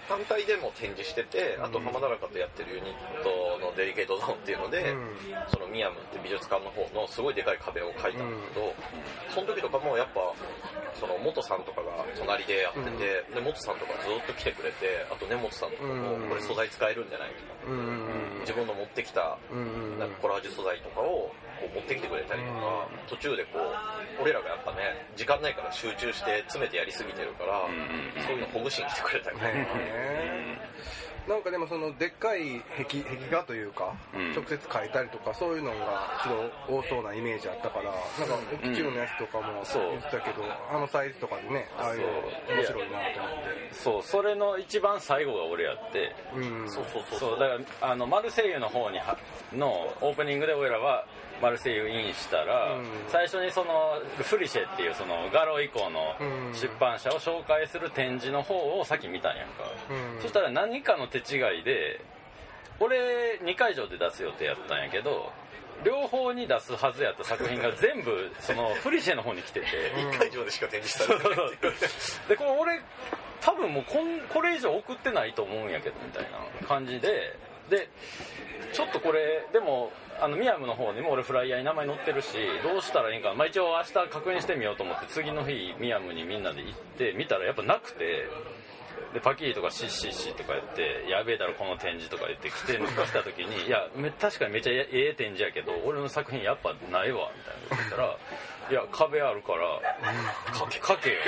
[0.08, 5.14] 単体でも展示しててあと浜田らかとやってるユニットのデリケートゾーンっていうので、うん。
[5.48, 8.74] そのミヤムって美術館の方のすごいでかい壁を描いたんだけど、
[9.32, 10.20] その時とかもやっぱ
[10.98, 16.28] その元さんとかが隣でやってて、で元さんとかずっと来てくれてあと根本さんとかもうん。
[16.28, 18.40] これ素材使えるんじゃないとか、うん。
[18.40, 19.98] 自分の持ってきたうん。
[19.98, 21.32] なんかコラージュ素材とかを
[21.62, 27.62] こう持ってきてくれたりとか、途中でこう俺らがやっぱね時間ないから集中して詰めてやりすぎてるから、
[28.26, 30.58] そういうのほぐしに来てくれたりとか、ね
[31.28, 34.32] なんかでもそのでっかい壁壁画というか、うん。
[34.34, 36.28] 直接描いたりとかそういうのがす
[36.66, 39.90] ごい多そうなイメージあったからなんかうん大きいのやつとかもそう。
[39.90, 42.00] 言ってたけど、あのサイズとかでねああいう
[42.58, 43.32] 面白いなと思っ
[43.70, 43.74] て。
[43.74, 44.02] そう。
[44.02, 46.12] それの一番最後が俺やって。
[46.34, 46.68] うん。
[46.68, 47.38] そうそうそうそう。
[47.38, 49.16] だからあのマルセイユの方には
[49.52, 51.06] のオープニングで俺らは
[51.40, 52.84] マルセイユインしたら、うん。
[53.08, 59.64] 最初にそのフリシェっていうそのガロ以降のうん出版社を紹介する展示の方を先見たんやんか、
[60.16, 60.22] うん。
[60.22, 62.00] そしたら何かの手違いで
[62.80, 65.32] 俺2会場で出す予定やったんやけど
[65.84, 69.66] 両方に出すはずやった作品が全部そのフリシェの方に来てて、
[69.96, 71.36] 1会場でしか展示されてない
[72.28, 72.80] でこれ俺
[73.40, 76.22] 多分もうこんこれ以上送ってないと思うんやけどみたい
[76.60, 77.36] な感じで。
[77.70, 77.88] で
[78.72, 82.28] ちょっとこれでもあのミヤムの方にも俺フライヤーに名前載ってるし
[82.62, 88.28] どうしたらいいんかな、まあ、一応明日確認してみようと思って次の日ミヤムにみんなで行って見たらやっぱなくて
[89.14, 98.16] でパキーとかシッシッシとか言ってやべえだろこの展示とか言って来て来た時にいやめ確かにめっちゃええ展示やけど俺の作品やっぱないわみたいなこと言ったら
[98.70, 99.80] いや壁あるから
[100.58, 101.16] かけかけよ。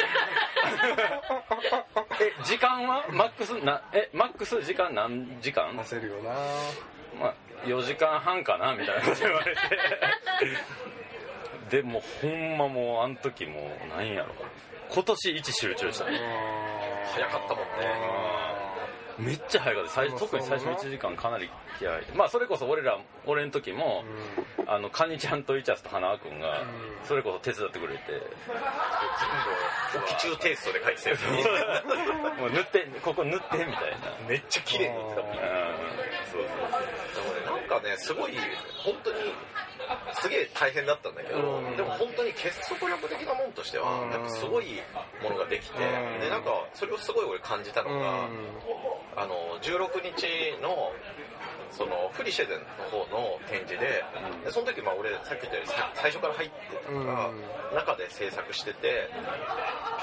[2.22, 3.04] え時間は？
[3.10, 3.58] マックス？
[3.64, 5.76] なえマックス時間何時間？
[5.78, 6.30] 焦るよな。
[7.20, 7.34] まあ、
[7.66, 9.60] 4時間半かなみたいなこと言われて。
[11.70, 14.34] でもほんまもうあの時もうなんやろ。
[14.90, 16.20] 今年一集中したね。
[17.14, 18.64] 早かったもんね。
[19.18, 19.90] めっちゃ早かった。
[19.90, 21.48] 最初特に最初の1時間かなり
[21.78, 21.92] 気合い。
[21.94, 24.04] 入ってまあそれこそ俺ら俺の時も、
[24.66, 26.66] あのカニちゃんとイチャスと花輪君がん。
[27.04, 31.16] それこそ手伝ってくれて、全部オキ中テイストで書いてたよ
[32.40, 34.28] もう塗ってここ塗ってみたいな。
[34.28, 35.22] めっちゃ綺麗に塗ってた。
[35.22, 35.38] もんうん。
[35.38, 35.44] そう
[37.74, 38.32] そうでもねなんかねすごい
[38.84, 39.18] 本当に
[40.20, 41.76] すげえ大変だったんだけど、うん。
[41.76, 44.10] でも本当に結束力的なもんとしてはうん。
[44.10, 44.66] やっぱすごい
[45.22, 46.20] ものができて、うん。
[46.20, 48.28] でなんかそれをすごい俺感じたのが、
[49.16, 50.92] あの16日の
[51.70, 54.04] そのフリシェデンの方の展示で,、
[54.44, 57.76] でその時まあ俺さっき言ったようにさ最初から入ってたから、うん。
[57.76, 59.10] 中で制作しててで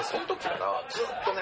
[0.03, 1.41] その時からずっとね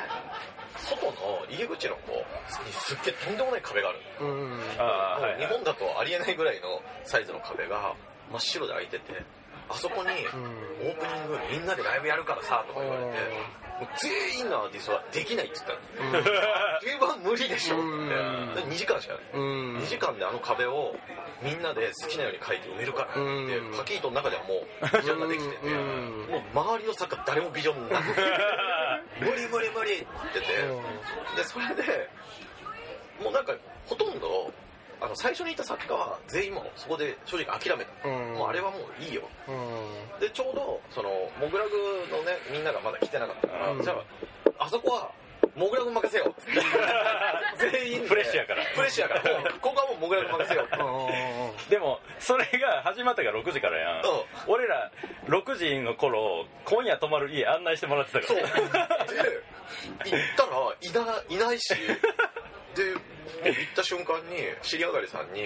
[0.78, 4.30] 外の入り口の方にすっげえとんでもない壁があるうん。
[4.30, 5.40] うんああはい。
[5.40, 7.96] 日本だとありえないぐらいのサイズの壁が
[8.32, 9.24] 真っ白で開いてて
[9.70, 13.08] あそこにオープニングみんなでライブやるからさとか言われて
[13.80, 15.68] もう全員のアーティストはできないって言っ
[16.12, 16.24] たの。
[16.84, 17.84] 定番無理でしょって。
[17.86, 18.54] うん。
[18.68, 19.24] 2時間しかない。
[19.34, 19.78] うん。
[19.78, 20.98] 2時間であの壁を
[21.42, 23.78] みんなで好きなように描いて埋めるからってうん。
[23.78, 26.28] パキートの中ではもうビジョンができててうん。
[26.30, 28.22] もう周りの作家誰もビジョンなくて
[29.24, 30.46] 無理無理無理って言ってて、
[31.38, 32.10] でそれで
[33.22, 33.54] もうなんか
[33.86, 34.54] ほとんど
[35.02, 38.34] あの最初にいた作家は全員もうそこで正直諦めた、うん。
[38.36, 39.22] もうあれはもういいよ。
[39.48, 39.52] う
[40.18, 40.20] ん。
[40.20, 41.10] でちょうどその
[41.40, 41.72] モグラグ
[42.12, 43.82] のねみんながまだ来てなかったから、うん。
[43.82, 43.94] じゃ
[44.58, 45.12] ああそこは
[45.56, 46.42] モグラグ任せよう。
[47.58, 48.08] 全員で。
[48.08, 48.64] フレッシュやから。
[48.64, 49.40] フレッシュやから。
[49.40, 50.68] もうここはもうモグラグ任せよ
[51.70, 54.04] でもそれが始まったが6時からやん、うん。
[54.48, 54.92] 俺ら
[55.28, 58.38] 6時の頃今夜泊まる家案内してもらってたかそう。
[58.38, 61.74] らで行ったらいないないし。
[62.76, 62.94] で
[63.44, 65.42] 行った瞬間に尻上がりさんに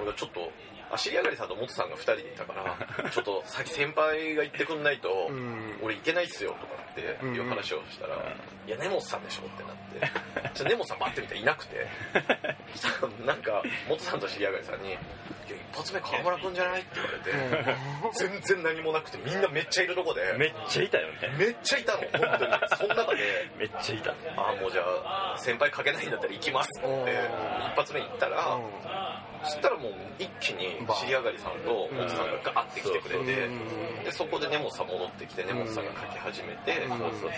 [0.00, 0.52] 俺がちょっと
[0.92, 5.78] あ尻上がりさんと元さんが2人でいたからちょっと先先輩が言ってくんないと、うん。
[5.82, 8.16] 俺行けないっすよとかっていう話をしたら
[8.66, 10.52] 「いや根本さんでしょ」ってなって。
[10.54, 11.86] じゃあ根本さん待ってみたらいなくて。
[13.24, 14.98] なんか元さんと尻上がりさんに「いや
[15.70, 17.30] 一発目川村君じゃない?」って言われて
[18.18, 21.34] 全然何もなくてみんなめっちゃいるとこでめっちゃいたよね。
[21.38, 22.76] めっちゃいたの本当に。
[22.76, 24.10] その中でめっちゃいた。
[24.36, 27.02] ああもうじゃあ先輩書けないんだったら行きますってうん。
[27.08, 28.58] 一発目行ったら
[29.44, 33.48] そしたらもう一気に尻上がりさんと元さんがガーって来てくれて
[34.04, 36.88] でそこで根本さん戻ってきて根本さんが書き始めてうん。
[36.90, 37.30] そうそうそう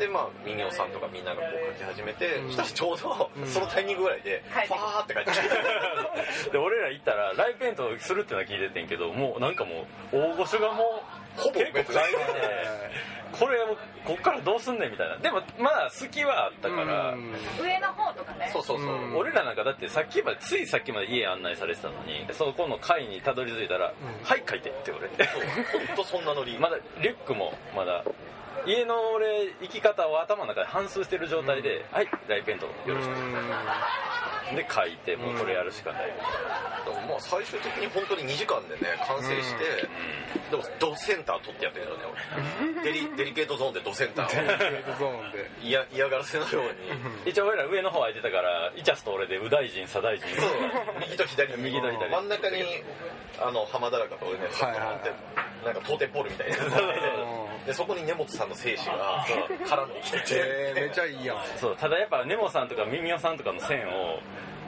[0.00, 2.46] でまあ民謡さんとかみんながこう書き始めてうん。
[2.48, 3.46] そしたらちょうどうん。
[3.46, 5.48] そのタイミングぐらいでファーって書いてきて
[6.52, 11.96] で俺ら行ったらライブペイントするっていうのは聞いててんけどもうなんかもう大御所がもうほぼ結構書いてて
[13.32, 15.16] これもうこっからどうすんねんみたいな。
[15.18, 17.14] でもまあ好きはあったから、
[17.62, 18.50] 上の方とかね。
[18.52, 18.86] そうそうそう。
[18.86, 19.16] うん。
[19.16, 24.24] 俺らなんかだってさっきまでついさっきまで家案内されてたのにそこの階にたどり着いたら「うん。
[24.24, 25.24] はい書いて」って言われて。
[25.24, 25.42] そう。
[25.86, 26.58] 本当そんなノリ。
[26.58, 28.02] まだリュックもまだ
[28.66, 33.12] 家の俺生き方を頭の中で反芻してる状態で「はいライペントよろしく」
[34.56, 36.06] で書いてもうこれやるしかない、
[36.84, 39.88] でもまあ最終的に本当に2時間でね完成して
[40.50, 42.04] でもドセンター取ってやってるよね
[42.82, 42.82] 俺。
[42.92, 44.98] デリデリケートゾーンでドセンターを。
[44.98, 45.50] ゾーンで。
[45.62, 46.62] 嫌嫌がらせのよう
[47.24, 47.30] に。
[47.30, 50.28] 一応俺ら上の方空いてたからイチャスと俺で右大臣左大臣。
[50.40, 50.50] そう。
[51.00, 52.10] 右と左に 右と左。
[52.10, 52.64] 真ん中に
[53.40, 55.10] あの浜田中と俺ねちょっと乗って
[55.64, 56.56] なんか当店ポールみたいな
[57.66, 59.24] でそこに根本さんの精子が
[59.66, 60.24] 絡んできてて。
[60.30, 61.36] えーめっちゃいいやん。
[61.58, 61.76] そう。
[61.76, 64.18] ただやっぱネモさんとかミミオさんとかの線を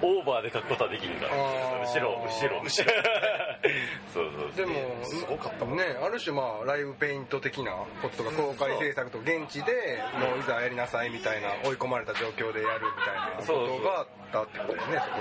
[0.02, 1.32] オーバーで書くことはできんから。
[1.32, 2.92] 後ろ後ろ後ろ。
[4.12, 4.52] そうそう。
[4.56, 5.78] でもすごかったもん。
[5.78, 15.18] ねある種まあライブペイント的なこととか公開制作とか現地でもういざやりなさいみたいな追い込まれた状況でやるみたいなことがあったってことだよねそこ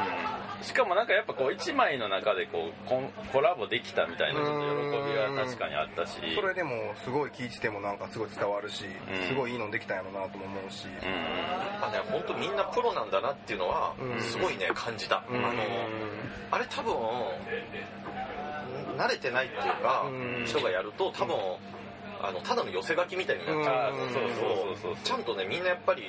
[0.59, 0.65] に。
[0.65, 4.51] しかもなんかやっぱこう一枚の中でこうコンコラボできたみたいな喜び
[5.17, 6.17] は確かにあったし。
[6.35, 9.27] それでもすごい聞いててもなんかすごい伝わるし、ん。
[9.27, 11.11] すごいいいのできたんやろなとも思うし、うん。
[11.79, 14.21] まあね本当みんなプロなんだなっていうのはうん。
[14.21, 15.45] すごいね感じた、うん。
[15.45, 15.63] あの
[16.51, 16.93] あれ多分
[18.97, 20.45] 慣れてないっていうか、うん。
[20.45, 21.35] 人がやると多分、
[22.23, 23.61] あのただの寄せ書きみたいにな。
[23.61, 24.13] っちゃう、うん。
[24.13, 24.95] そうそうそうそう。
[25.03, 26.03] ちゃんとねみんなやっぱり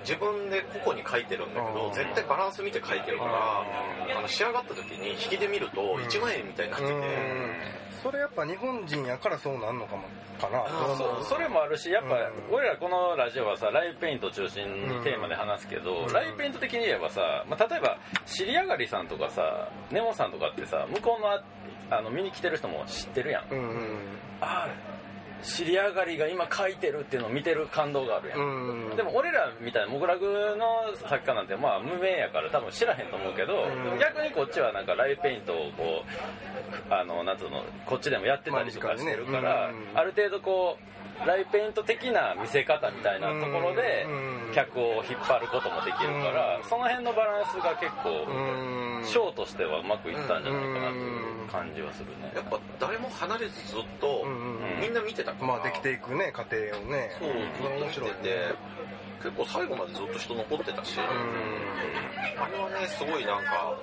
[0.00, 1.92] 自分で個々に書いてるんだけどうん。
[1.92, 7.02] 絶対バランス見て書いてるからあの仕上がった時に引きで見ると1万円みたいになってて、うん。
[8.02, 10.02] それやっぱ日本人やからそうなんのかも
[10.40, 10.64] かな。
[10.96, 11.24] そう。
[11.24, 12.54] それもあるしやっぱ、うん。
[12.54, 16.12] 俺らこのラジオはさライブペイント中心にテーマで話すけど、うん。
[16.12, 21.42] ライブペイント的に言えばさ、まあ、例えば尻上がりさんとかさネモさんとかってさ向こうのあ
[21.90, 23.98] あの見に来てる人も知ってるやん、うんうん
[24.40, 24.95] ああ
[25.42, 28.96] 尻上がりが今書いてるっていうのを見てる感動があるやん、うん。
[28.96, 33.98] でも俺らみたいなモグラグの作家なんてまあ無名やから多分知らへんと思うけど、うん。
[33.98, 36.02] 逆にこっちはなんかライブペイントをこ
[36.90, 39.78] うあのなんつうのこっちでもやってたりとかしてるから、ね。
[39.92, 39.98] うん。
[39.98, 44.54] ある程度こうライブペイント的な見せ方みたいなところでうん。
[44.54, 46.64] 客を引っ張ることもできるから、うん。
[46.64, 49.04] その辺のバランスが結構、うん。
[49.04, 52.32] ショーとしてはうまくいったんじゃないかなという感じはするね。
[52.34, 54.24] やっぱ誰も離れずずっと
[54.80, 57.10] みんな見てたから、まあできていくね過程をね。
[57.18, 58.54] そうずっと見てて
[59.22, 61.02] 結構最後までずっと人残ってたし、あ
[62.48, 63.76] れはねすごいなんか。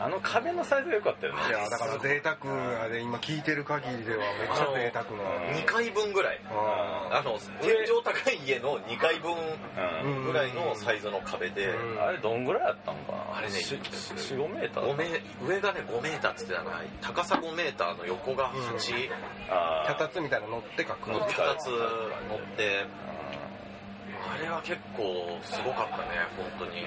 [0.00, 1.38] あの壁のサイズが良かったよね。
[1.48, 2.36] いやだから贅沢
[2.82, 5.22] やで今聞いてる限りではめっちゃ贅沢な。
[5.54, 6.40] 2階分ぐらい。
[6.50, 10.24] ああの天井高い家の2階分うん。
[10.24, 12.02] ぐらいのサイズの壁で、うん。
[12.02, 13.38] あれどんぐらいあったのかな。
[13.38, 19.08] あれねしし45メーター5メ上がね5メーターっつってたな高さ5メーターの横が8、
[19.50, 21.12] あー脚立みたいなの乗って書く。
[21.12, 22.86] の2つ乗って
[24.30, 26.04] あれは結構すごかったね
[26.58, 26.86] 本当に。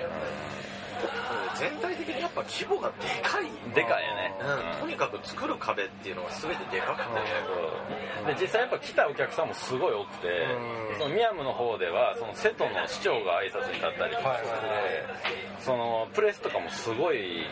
[1.56, 3.48] 全体的にやっぱ規模がでかい。
[3.74, 7.04] でかいよね、うん、とにかく作る壁っていうのが全てでかく
[8.26, 11.00] て、で実際やっぱ来たお客さんもすごい多くて、うん。
[11.00, 14.48] そのミヤムの方ではその瀬戸の市長が挨拶に立ったりとかして、
[15.60, 17.44] そのプレスとかもすごい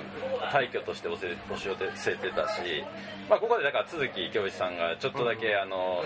[0.52, 2.84] 退去として押し押し寄せてたし、
[3.30, 6.04] まあ、ここでだから都築教一さんがちょっとだけあの、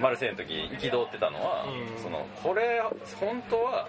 [0.00, 2.02] マルセイの時憤ってたのは、うん。
[2.02, 2.82] そのこれ
[3.20, 3.88] 本当は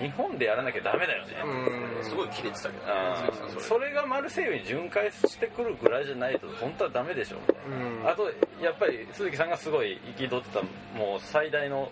[0.00, 3.48] 日本でやらなきゃダメだよね、うんすごい切れてたけどあー。
[3.50, 3.62] それ。
[3.62, 7.38] それがマルセイユに巡回してくるぐらいじゃないと本当はダメでしょ。
[7.68, 8.08] うん。
[8.08, 8.30] あと
[8.62, 10.62] やっぱり鈴木さんがすごい憤ってた
[10.96, 11.90] もう最大の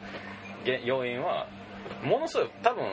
[0.64, 1.48] 原要因は
[2.04, 2.84] ものすごい多分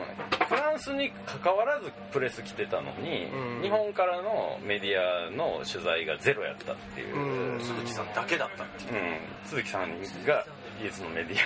[0.48, 3.62] フランスに関わらずプレス来てたのに、うん。
[3.62, 7.60] 日本からのメディアの取材がゼロやったっていう、うん。
[7.60, 8.94] 鈴木さんだけだったっていう。
[8.94, 9.18] うん。
[9.44, 9.90] 鈴木さん
[10.26, 10.44] が
[10.80, 11.38] 唯一のメディ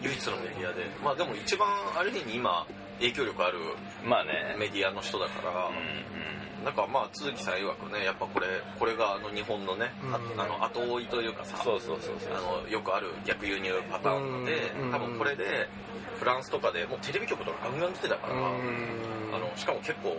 [0.00, 0.84] 唯一のメディアで。
[1.04, 2.66] まあでも一番ある意味今
[3.00, 3.58] 影響力ある
[4.04, 4.56] アまあね。
[4.58, 6.18] メディアの人だから、うん
[6.64, 8.46] なんかまあ都築さん曰くねやっぱこれ
[8.80, 10.40] これがあの日本のね、あうん。
[10.40, 15.68] あの後追いというかさそうそうそうそうあのよくある逆輸入パターンでうん多分これで
[16.18, 19.34] フランスとかでもうテレビ局とかガンガン来てたから、うん。
[19.34, 20.16] あのしかも結構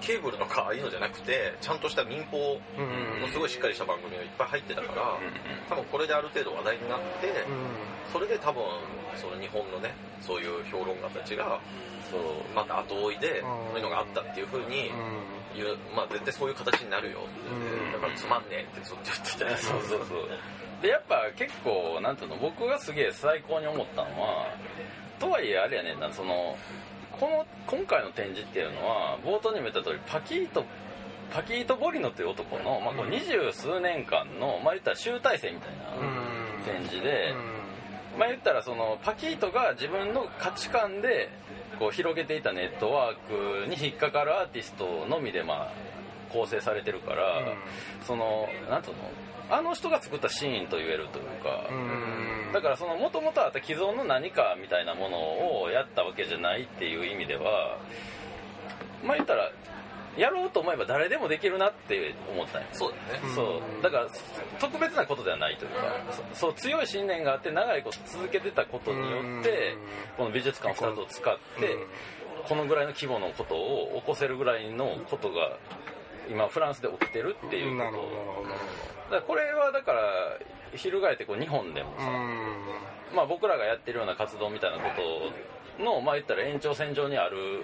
[0.00, 2.82] ケーブルとかああいうのじゃなくてちゃんとした民放う
[3.18, 5.18] んのすごいしっかりした番組がいっぱい入ってたから、
[5.68, 8.64] 多分これである程度話題になって、うんそれで多分
[9.14, 11.60] その日本のねそういう評論家たちが
[12.10, 12.20] そう
[12.56, 13.46] また後追いでうん。
[13.70, 15.30] そういうのがあったっていうふうにうん。
[15.54, 17.92] 言う、まあ絶対そういう形になるよってうん。
[17.92, 20.28] だからつまんねえってずっと言っててそうそうそう。
[20.82, 24.46] でやっぱ結構なんていうの僕がすげえ最高に思ったのは
[25.20, 26.56] とはいえあれやねんなその
[27.20, 30.64] この今回の展示っていうのは冒頭にも言った通りパキート
[31.30, 35.84] パキート・ボリノっていう男の、まあ、こう二十数年間の、まあ、言ったら集大成みたいな
[36.64, 37.34] 展示で、
[38.18, 41.28] まあ、言ったらそのパキートが自分の価値観で
[41.78, 45.72] こう広げていたネットワークに引っかかるアーティストのみでまあ
[46.32, 47.42] 構成されてるから、
[48.06, 48.96] そのなんとの
[49.50, 52.52] あの人が作ったシーンと言えるというか、うん。
[52.52, 57.78] だからその元々あった既存の何かみたいなものをやったわけじゃないっていう意味では
[59.04, 59.50] まあ言ったら
[60.16, 63.28] やろうと思えば誰でもできるなって思ったんですそうだよね。
[63.28, 63.32] う。
[63.32, 63.34] ん。
[63.34, 64.06] そうだから
[64.58, 65.76] 特別なことではないというか
[66.32, 69.76] そそう強い信念があって長いこと続けてたことによって
[70.16, 71.76] この美術館2つを使って
[72.48, 75.58] このぐらいの規模のことを起こせるぐらいのことが
[76.28, 77.84] 今フランスで起きてるっていうこと。
[77.84, 78.48] なるほどなるほど。
[78.48, 78.60] なる
[79.04, 80.02] だからこれはだから
[80.76, 82.06] 翻ってこう日本でもさ、
[83.14, 84.90] まあ、僕らがやってるような活動みたいなこ
[85.78, 87.62] とのまあ言ったら延長線上にある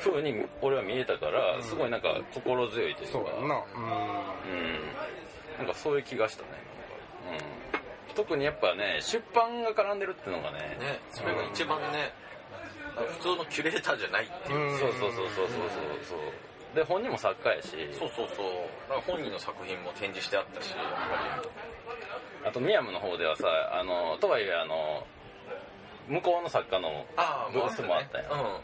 [0.00, 1.62] 風に俺は見えたからうん。
[1.62, 3.12] すごいなんか心強いというか。
[3.12, 3.38] そうだな。
[3.40, 3.48] うん。
[5.58, 6.48] なんかそういう気がしたね、
[8.08, 12.12] うん、特にやっぱね出版が絡んでるっていうのがねねそれが一番ね
[13.18, 14.78] 普通のキュレーターじゃないっていう、うん。
[14.78, 15.48] そうそうそうそうそうそう
[16.10, 16.18] そう。
[16.74, 17.68] で本人も作家やし。
[17.98, 19.00] そうそうそう。
[19.06, 20.74] 本人の作品も展示してあったし。
[22.44, 25.04] あとミヤムの方ではさあのとはいえあの
[26.08, 28.38] 向こうの作家のあブースもあったようん。
[28.38, 28.60] あ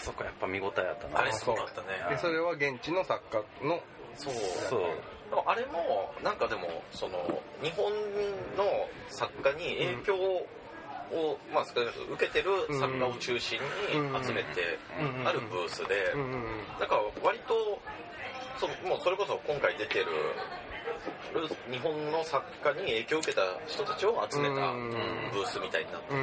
[0.00, 1.20] そこやっぱ見応えあったな。
[1.20, 1.88] あれすごかったね。
[2.10, 3.80] でそれは現地の作家の
[4.16, 4.34] そう。
[4.68, 4.80] そう。
[5.30, 7.18] でもあれもなんかでもその
[7.62, 7.92] 日本
[8.56, 15.28] の作家に影響を、まあ、少なくとも受けてる作家を中心に集めてうん。
[15.28, 16.44] あるブースでうん。
[16.80, 17.80] だから割と
[18.58, 20.06] そもうそれこそ今回出てる
[21.70, 24.90] 日本の作家に影響を受けた人たちを集めたうん。
[25.32, 26.16] ブースみたいになってて、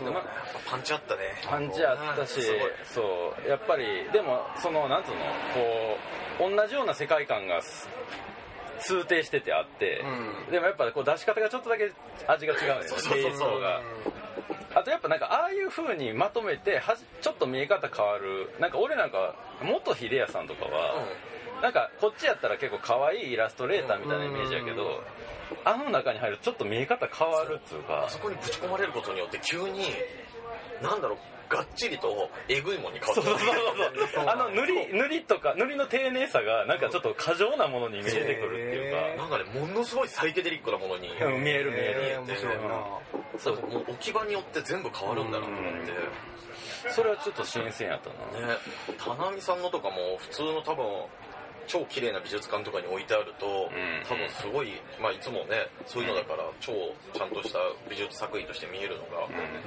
[0.00, 0.26] うんでもやっ
[0.64, 1.20] ぱパンチあったね。
[1.44, 2.40] パンチあったし
[2.84, 3.48] そう。
[3.48, 5.16] やっぱりでもそのなんつうの
[5.54, 5.98] こ
[6.52, 7.88] う同じような世界観がす
[8.80, 10.02] 通底しててあって、
[10.46, 10.52] うん。
[10.52, 11.90] でもやっぱこう出し方がちょっとだけ
[12.26, 12.88] 味が違うのよね。
[12.88, 13.20] そうそうそう。
[13.20, 13.82] そうテイストが。
[14.74, 18.50] あとやっぱなんかああいう風にまとめてはじちょっと見え方変わる。
[18.60, 20.94] なんか俺なんか元秀也さんとかは、
[21.62, 24.98] なんかこっちやったら結構可愛いイラストレーターみたいなイメージやけど、うん
[25.64, 28.04] あの中に入るとちょっと見え方変わるっつうか。
[28.06, 29.92] あそこにぶち込まれることによって急に
[30.82, 34.28] なんだろうがっちりとえぐいものに変わってそうそうそうそう。
[34.28, 42.62] あの塗り塗りとか塗りの丁寧さがなんかちょっと過剰なものに見えてくるっていうなんかねものすごいサイケデリックなものに見える見える、えー面白いな。
[43.38, 43.60] そう。
[43.70, 48.56] もう置き場によって全部変わるんだなと思って、それはちょっと新鮮やったな、ね。
[48.98, 50.84] 田波さんのとかも普通の多分
[51.66, 54.04] 超綺麗な美術館とかに置いてあると、ん。
[54.08, 56.72] 多分すごい、まあ、いつもねそういうのだから超
[57.12, 57.58] ちゃんとした
[57.90, 59.26] 美術作品として見えるのが、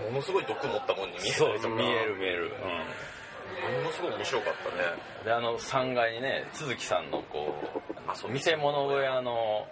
[0.10, 4.84] ものすごい毒持ったもんに見えたりとか見える見える、ものすごい面白かったね。
[5.20, 7.54] うん、であの3階にね都築さんのこ
[7.90, 9.68] うあそう見せ物小屋の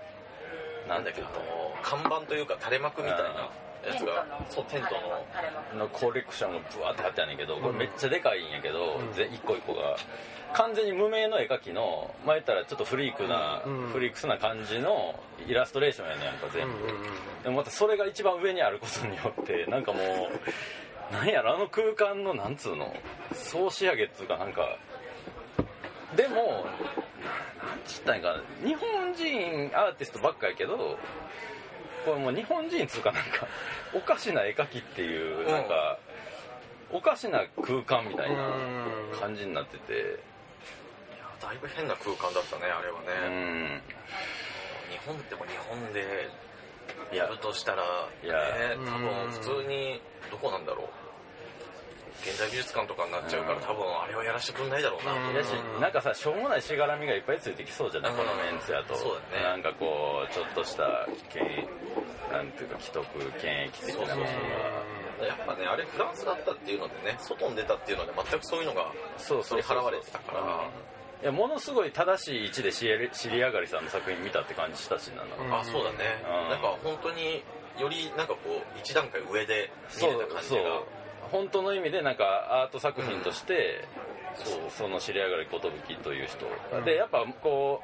[0.88, 1.32] なんだっけあの
[1.84, 3.50] 看板というか垂れ幕みたいな
[3.86, 4.96] やつがそうテント
[5.76, 9.14] ののコレクションがブワーって貼ってあるんやけどこれめっちゃでかいんやけど、うん。
[9.14, 9.98] ぜ一個一個が
[10.54, 13.90] 完全に無名の絵描きの前言ったらちょっとフリークな、うん。
[13.90, 16.74] フリークスな感じのイラストレーションやねんか全部、
[17.44, 20.00] でもまたそれが一番上にあることによって なんかも
[21.12, 22.96] うなんやろあの空間のなんつうの
[23.34, 24.78] 総仕上げっつうかなんか
[26.16, 30.98] でもなんつったんやかな日本人アーティストばっかやけど
[32.08, 33.48] これもう日本人っつうかなんか
[33.94, 35.52] おかしな絵描きっていううん。
[35.52, 35.98] なんか、
[36.90, 39.18] おかしな空間みたいなうん。
[39.20, 39.94] 感じになってて。
[39.94, 39.98] い
[41.20, 43.38] やだいぶ変な空間だったねあれはうね、
[43.76, 43.82] ん。
[44.90, 46.30] 日本でも日本で
[47.12, 47.84] いややるとしたら
[48.24, 48.36] いや。
[48.36, 50.02] ね多分普通に
[50.32, 50.88] どこなんだろう
[52.22, 53.64] 現代美術館とかになっちゃうからうん。
[53.64, 55.14] 多分あれはやらせてくんないだろうな。
[55.14, 55.48] うやし
[55.80, 58.18] なんかさしょうもないしがらみがいっぱいついてきそうじゃない、うん。
[58.18, 59.44] このメンツやとそうだね。
[59.44, 61.68] なんかこうちょっとした権
[62.32, 63.06] なんていうか既得
[63.40, 64.32] 権益的なものが。
[65.26, 70.70] やっぱねあれフランスだったっていうのでね外に出たっていうので全くそういうのがそうそう取り払われてたから。
[71.24, 75.54] いやものすごい正しい位置で知り上がりさんの作品見たって感じしたしな、うん。
[75.54, 75.98] あそうだね。
[76.24, 76.50] うん。
[76.50, 77.44] なんか本当に
[77.80, 80.62] よりなんかこう一段階上で見そうれた感じが
[81.32, 83.88] 本当の意味でなんかアート作品として、
[84.36, 85.60] そうその知り上がり寿
[86.04, 86.46] という人、
[86.78, 86.86] うん。
[86.86, 87.82] でやっぱこ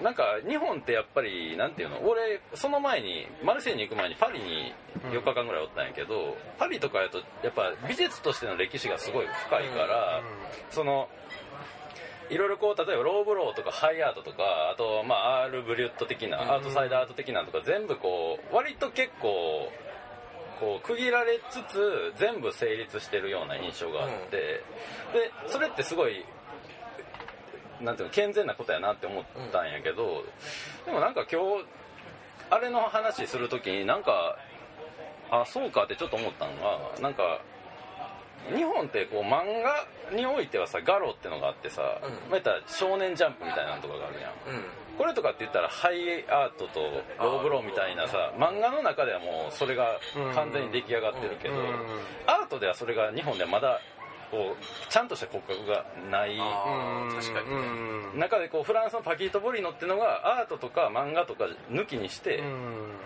[0.00, 1.98] うなんか日本ってやっぱりなんていうの？
[2.08, 4.72] 俺その前にマルセイユに行く前にパリに
[5.12, 10.22] 4日間ぐらいおったんやけど、パリとかやとやっぱ美術としての歴史がすごい深いから、
[10.70, 11.08] その
[12.30, 19.70] いろいろこう例えばローブローとかハイアートとかあとまあアール・ブリュット的な、うんアートサイドアート的なのとか全部こう割と結構
[20.64, 24.64] こう区切られつつ全部成立してるような印象があって、で
[25.46, 26.24] それってすごい
[27.82, 30.24] なんていうの健全なことやなって思ったんやけど、
[30.86, 31.66] でもなんか今日
[32.48, 34.38] あれの話するときになんか
[35.30, 37.42] あそうかってちょっと思ったのがなんか
[38.54, 42.30] 日本ってこう漫画においてはさガロってのがあってさ、うん。
[42.30, 44.30] またら少年ジャンプみたいなのとかがあるやん。
[44.30, 44.64] うん。
[44.98, 46.80] これとかって言ったらハイアートと
[47.18, 49.98] ローブローみたいなさ漫画の中ではもうそれが
[50.34, 51.54] 完全に出来上がってるけど、
[52.26, 53.80] アートではそれが日本ではまだ
[54.30, 58.20] こうちゃんとした骨格がない確かにね。
[58.20, 62.42] 中でこうフランスのパキート・ボリノってのがアートとか漫画とか抜きにして、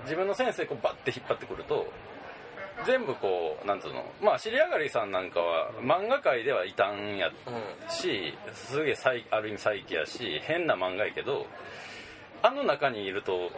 [0.04, 1.86] 自分のセンスでこうバッて引っ張ってくると
[2.86, 4.04] 全部こうなんつうの？
[4.22, 7.50] まあ尻上がりさんなんかは漫画界では異端やう
[7.86, 8.96] んしすげえ
[9.30, 11.46] ある意味サイキやし変な漫画やけど
[12.42, 13.50] あの中にいると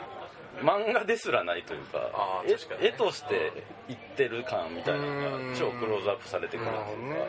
[0.62, 2.11] 漫画ですらないというか
[2.81, 3.53] 絵として
[3.89, 7.27] いってる感みたいなのが超クローズアップされてくるというか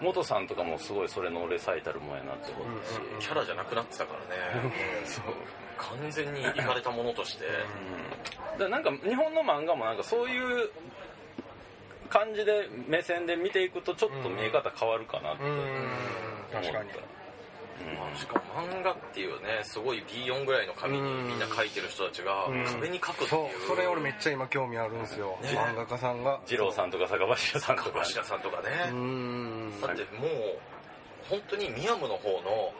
[0.00, 4.20] 元さんとかもすごいそれのレサイタルもんやなって思うし、うんキャラじゃなくなってたから
[4.66, 4.72] ね
[5.78, 7.44] 完全にいかれたものとして。
[8.58, 10.70] うなんか日本の漫画もなんかそういう
[12.08, 15.42] 感じで目線で見ていくとちょっと見え方変わるかなって。
[15.44, 15.50] うん。
[15.50, 15.62] 思っ
[16.52, 16.90] た、確かに。
[16.90, 18.16] うん。
[18.16, 22.64] しかも漫画っていうねすごい B4 ぐらいの紙にみんな描いてる人たちがうん。
[22.64, 23.64] 壁に描くってそいう。
[23.64, 23.66] う。
[23.68, 25.36] それ俺めっちゃ今興味あるんですよ。
[25.42, 25.48] ね。
[25.50, 26.40] 漫画家さんが。
[26.46, 27.90] 二郎さんとか坂柱さんとか。
[27.90, 29.80] 高柱さんとかうねん。
[29.80, 30.30] だってもう
[31.28, 32.72] 本当にミヤムの方の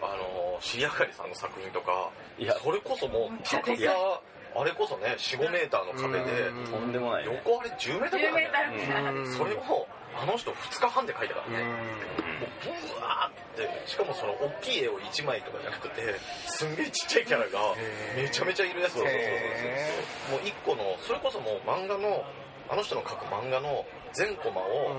[0.00, 3.80] あの尻上がりさんの作品とかいやそれこそもう高い。
[3.80, 4.20] やさ
[4.56, 6.64] あれこそね45メーターの壁でうん。
[6.70, 7.34] とんでもないね。
[7.44, 9.86] 横あれ10メーターぐらいあるんだよ10メーターうんそれを
[10.20, 11.52] あの人2日半で描いたからうん。
[11.54, 16.14] ねもうブワーってしかもその大きい絵を1枚とかじゃなくて
[16.46, 17.74] すんげえちっちゃいキャラが
[18.16, 19.90] めちゃめちゃいるやつをへ
[20.30, 22.24] もう1個のそれこそもう漫画の
[22.70, 24.90] あの人の描く漫画の全コマを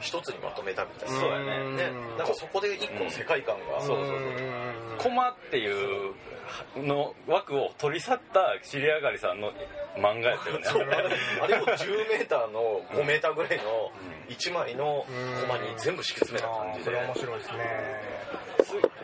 [0.00, 1.20] 一つにまとめたみたいな。
[1.20, 1.76] そうやね。
[1.76, 4.18] ねなんかそこで1個の世界観がそうそうそう
[4.98, 6.14] コマっていう
[6.76, 9.52] の枠を取り去った尻上がりさんの
[9.96, 10.64] 漫画やったよね。
[10.64, 10.86] そう。
[11.42, 13.92] あれを10メーターの5メーターぐらいの
[14.28, 15.06] 1枚の
[15.40, 16.80] コマに全部敷き詰めたあ感じで。
[16.80, 18.16] ーそれ面白いですね。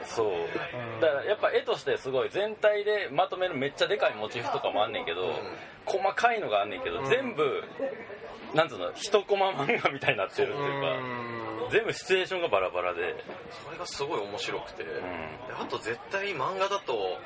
[0.05, 1.01] そう。
[1.01, 5.35] だからやっぱ絵としてすごい全体でまとめるめっちゃでかいモチーフとかもあんねんけど、
[5.87, 7.05] 細かいのがあんねんけど、うん。
[7.07, 7.65] 全部
[8.55, 13.25] なんつうの一コマ漫画みたいになってるっていうか、全部シチュエーションがバラバラで、
[13.65, 14.85] それがすごい面白くて、
[15.59, 17.19] あと絶対漫画だと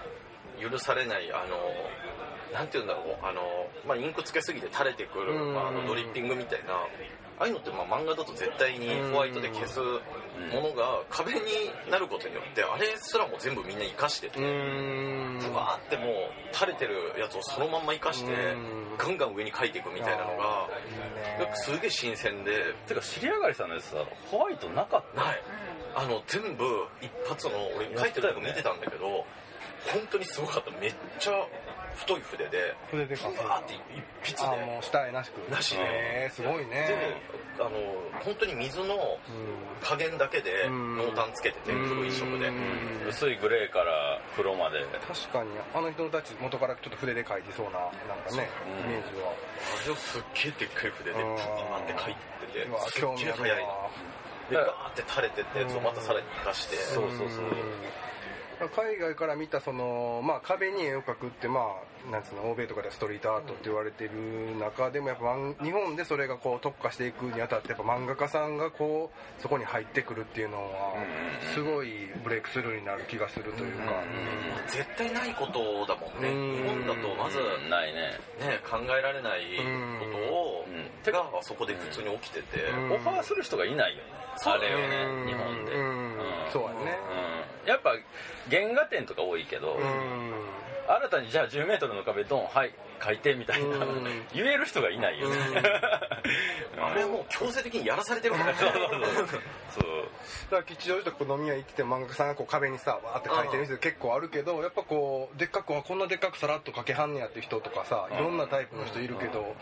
[0.60, 1.58] 許されないあの
[2.52, 3.42] なんて言うんだろうあの、
[3.86, 5.54] まあ、インクつけすぎて垂れてくる、うん。
[5.54, 6.74] まあ、あのドリッピングみたいな
[7.38, 11.40] ああいうのってまあ漫画だと絶対にホワイトで消すものが壁に
[11.90, 15.38] なることによってあれすらも全部みんな生かしてて、うん。
[15.40, 18.96] ブワーってもう垂れてるやつをそのまんま生かしてうん。
[18.96, 20.68] ガンガン上に描いていくみたいなのが
[21.56, 22.74] すげえ新鮮で。
[22.88, 23.96] てか尻上がりさんのやつさ
[24.30, 25.42] ホワイトなかったない。
[25.94, 26.64] あの全部
[27.00, 29.24] 一発の俺書いてるとこ見てたんだけど
[29.92, 30.70] 本当にすごかった。
[30.80, 31.32] めっちゃ
[31.96, 33.28] 太い筆で筆でか。
[33.28, 33.74] ブワーって
[34.22, 35.38] 一筆あでもう下絵なしく。
[35.50, 35.82] なしで。
[35.82, 36.86] へーすごいね。
[36.86, 37.16] で
[37.58, 37.70] あの
[38.22, 39.18] 本当に水の
[39.80, 42.52] 加減だけで濃淡つけてて黒一色で。
[43.08, 44.84] 薄いグレーから黒まで。
[45.06, 45.50] 確かに。
[45.74, 47.90] あの人たち元からちょっと筆で描いてそうななん
[48.24, 48.48] かね
[48.84, 49.32] イメージは。
[49.32, 53.90] あれをすっげえでっかい筆でパーって描いててすっげえ速いわ
[54.50, 56.76] でガーって垂れてったやつをまたさらに生かして。
[56.76, 57.46] そうそうそう
[58.74, 64.10] 海外から見たその、まあ、壁に絵を描くって、まあ、なんつうの欧米とかではストリートアートって言われてる
[64.58, 70.94] 中でもやっぱ漫日本でそれがこう特化していくにあたってやっぱ漫画家さんがこうそこに入ってくるっていうのは
[71.54, 74.02] すごいブレイクスルーになる気がするというか、
[74.68, 76.30] 絶対ないことだもんね。
[76.30, 76.56] うん。
[76.56, 78.00] 日本だとまずうんないね。
[78.40, 79.42] ね考えられない
[80.00, 81.12] ことをうん。
[81.12, 82.92] がそこで普通に起きててうん。
[82.94, 84.02] オファーする人がいないよね。
[84.44, 85.72] あれをね日本で。
[85.72, 86.16] うん。
[86.52, 86.98] そうやね。
[87.40, 87.94] うんやっぱ
[88.50, 90.32] 原画展とか多いけどうん
[90.88, 92.72] 新たにじゃあ 10m の壁ドンはい
[93.04, 94.04] 書いてみたいなうん。
[94.34, 95.36] 言える人がいないよね。
[96.80, 98.54] あれはもう強制的にやらされてるからね。
[99.70, 100.08] そう
[100.50, 109.54] だから吉祥寺とか飲み屋行って漫画家さんがこう壁にさわーって描いてる人結構あるけどやっぱこうでっかくはこんなでっかくさらっと描けはんねやっていう人とかさいろんなタイプの人いるけど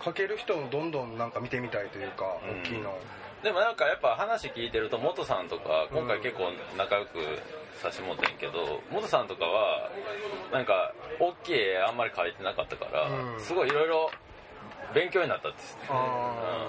[0.00, 2.60] 描ける人をどんどんなんか見てみたいというかうん。
[2.60, 2.98] 大きいの
[3.44, 7.18] でもなんかやっぱ話聞いてると元さんとか今回結構仲良く
[7.82, 9.90] さしてもらってんけど元さんとかは
[10.50, 13.40] なんか大きい絵あんまり描いてなかったからうん。
[13.40, 14.10] すごいいろいろ
[14.94, 15.86] 勉強になったって言って。
[15.88, 16.66] たあ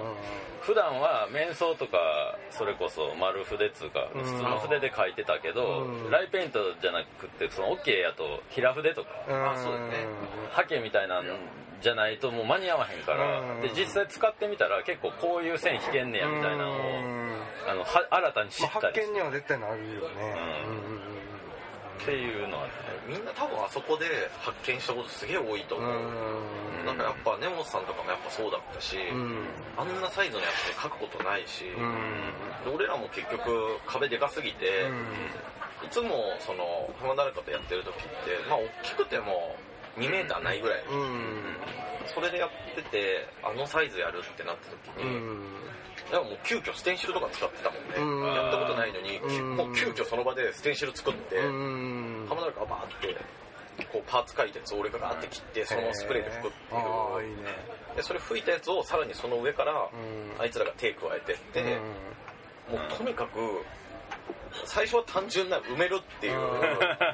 [0.59, 1.95] 普段は面相とか
[2.49, 4.23] それこそ丸筆っつうかうん。
[4.23, 6.11] 普通の筆で描いてたけどうん。
[6.11, 9.09] ライペイントじゃなくてその OK やと平筆とか。
[9.29, 9.93] ーあそうだね。
[10.51, 11.25] ハケみたいなん
[11.81, 13.41] じゃないともう間に合わへんから。
[13.41, 13.61] うん。
[13.61, 17.35] で実際使ってみたら結構こういう線引けんねやみたいなのをうん。
[17.67, 20.35] あのは新たに知まあ、ったり発見には絶対なるよね。
[20.67, 20.71] うん。
[20.71, 21.15] うんうん
[21.95, 22.73] っていうのはね。
[23.07, 24.05] みんな多分あそこで
[24.41, 26.85] 発見したことすげえ多いと思う、うん。
[26.85, 29.45] なんかやっぱ根本さんとかもやっぱそうだったし、うん。
[29.77, 32.69] あんなサイズのやつで描くことないし、うん。
[32.69, 34.89] で俺らも結局壁でかすぎて、
[35.85, 39.55] いつもその浜誰かとやってる時ってまあ大きくても
[39.97, 41.57] 2メーターないぐらい、うん。
[42.13, 45.43] それでやっててあのサイズやるってなった時うに、ん。
[46.11, 48.35] でももう急遽ステンシルとか使ってたもんね、うん。
[48.35, 49.55] やったことないのに、うん。
[49.55, 52.25] もう急遽その場でステンシル作って、うん。
[52.29, 53.15] 浜誰かがバーって
[53.91, 56.77] こうパーツ書いたやつを俺がガーって切ってそのスプレーで拭くってい
[57.25, 57.29] う。
[57.29, 57.55] いいね。
[57.95, 60.41] でそれ拭いたやつをさらにその上からうん。
[60.41, 62.77] あいつらが手加えてって、うん。
[62.77, 63.39] もうとにかく
[64.65, 66.35] 最初は単純な埋めるっていう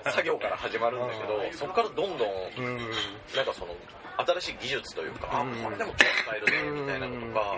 [0.05, 2.77] 作業から始まるんだけどそこからどんどんうん。
[3.35, 3.75] なんかその
[4.17, 5.55] 新しい技術というか、あうん。
[5.63, 6.05] これでも使
[6.35, 7.57] えるねみたいなことが、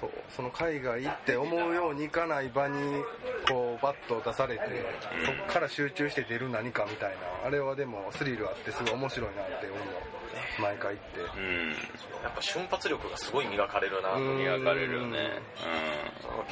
[0.00, 0.10] そう。
[0.28, 3.02] その海外行って思うようにいかない場に
[3.48, 4.62] こうバット出されて
[5.24, 7.46] そこから集中して出る何かみたいな。
[7.46, 10.19] あれはでもスリルあってすごい面白いなって思う
[10.60, 11.20] 毎回行って。
[11.20, 11.70] うん。
[12.22, 14.38] やっぱ瞬発力がすごい磨かれるなと、うん。
[14.38, 15.40] 磨かれるよね。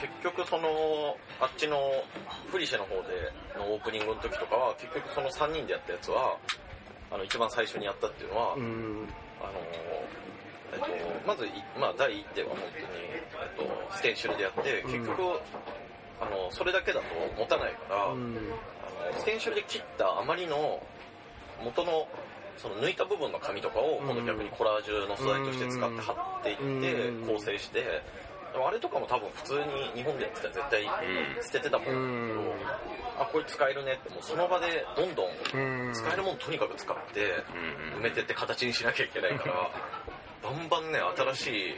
[0.00, 1.76] 結局そのあっちの
[2.50, 6.36] フリシェの方でのオープニングの時とかは結局その3人でやったやつは
[7.10, 9.08] あの一番最初にやったっていうのは、うん。
[9.40, 9.52] あの
[10.72, 10.86] えっと、
[11.26, 11.50] まずい、
[11.80, 15.40] まあ、第一手は本当に、えっと、ステンシルでやって結局、
[16.20, 17.06] あのそれだけだと
[17.38, 18.36] 持たないから、うん。
[18.84, 20.82] あのステンシルで切ったあまりの
[21.64, 22.06] 元の
[22.58, 27.26] その抜いた部分の紙とかを今度逆にコラージュの素材として使って貼っていってうん。
[27.26, 28.02] 構成して
[28.54, 30.82] あれとかも多分普通に日本でやってたら絶対
[31.44, 32.42] 捨ててたもんだけどうん。
[33.20, 35.26] あこれ使えるねってもうその場でどんどん
[35.86, 35.94] うん。
[35.94, 37.44] 使えるものとにかく使って
[37.94, 38.00] うん。
[38.00, 39.70] 埋めてって形にしなきゃいけないから
[40.42, 41.74] バンバンね新しい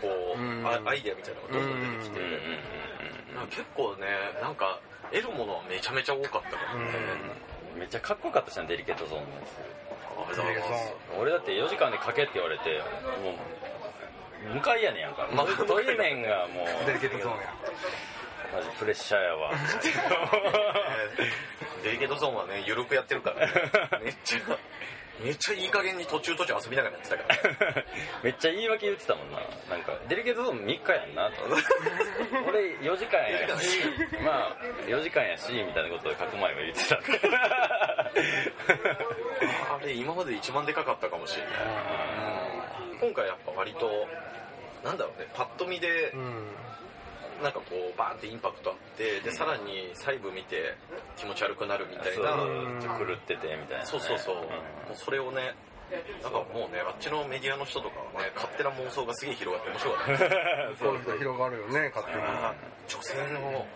[0.00, 0.66] こううん。
[0.66, 3.46] あアイデアみたいなのがどんどん出てきてうん。
[3.48, 4.06] 結構ね
[4.40, 4.80] なんか
[5.10, 6.80] 得るものはめちゃめちゃ多かったからね。
[6.80, 10.94] うんめっちゃかっこよかったしなデリケートゾーンのありがとうございます。
[11.18, 12.82] 俺だって4時間で書けって言われて
[13.22, 13.34] も
[14.50, 15.28] う向かいやねんやんか。
[15.32, 17.54] まあ問い面がもうデリケートゾーンや。
[18.52, 19.50] マジプレッシャーやわ。
[21.82, 23.52] デリケートゾーンはね、緩くやってるからね。
[24.04, 24.40] めっちゃ、
[25.20, 27.36] めっちゃいい加減に途中途中遊びながらやってたから。
[28.22, 29.38] めっちゃ言い訳言ってたもんな。
[29.70, 31.42] なんかデリケートゾーン3日やんなと。
[32.48, 33.78] 俺4時間やし
[34.24, 34.56] まあ
[34.86, 36.96] 4時間やしみたいなことを書く前は言ってた。
[39.74, 41.52] あれ、今まで一番でかかったかもしれない。
[43.00, 44.06] 今回やっぱ割と、
[44.84, 46.48] なんだろうね、パッと見でう、ん
[47.42, 50.76] なんかこう、バーンってインパクトあって、で、さらに細部見て
[51.16, 52.36] 気持ち悪くなるみたいな。
[52.98, 54.36] 狂っててみたいなね、そうそうそう。
[54.36, 54.42] も
[54.92, 55.54] うそれをね、
[56.22, 60.76] なんかもうね、あっちのメディアの人とかはね、勝手な妄想がすげえ広がって面白かった。
[60.80, 61.02] そういう。
[61.02, 62.24] 人広がるよね勝手に。
[62.88, 63.66] 女性の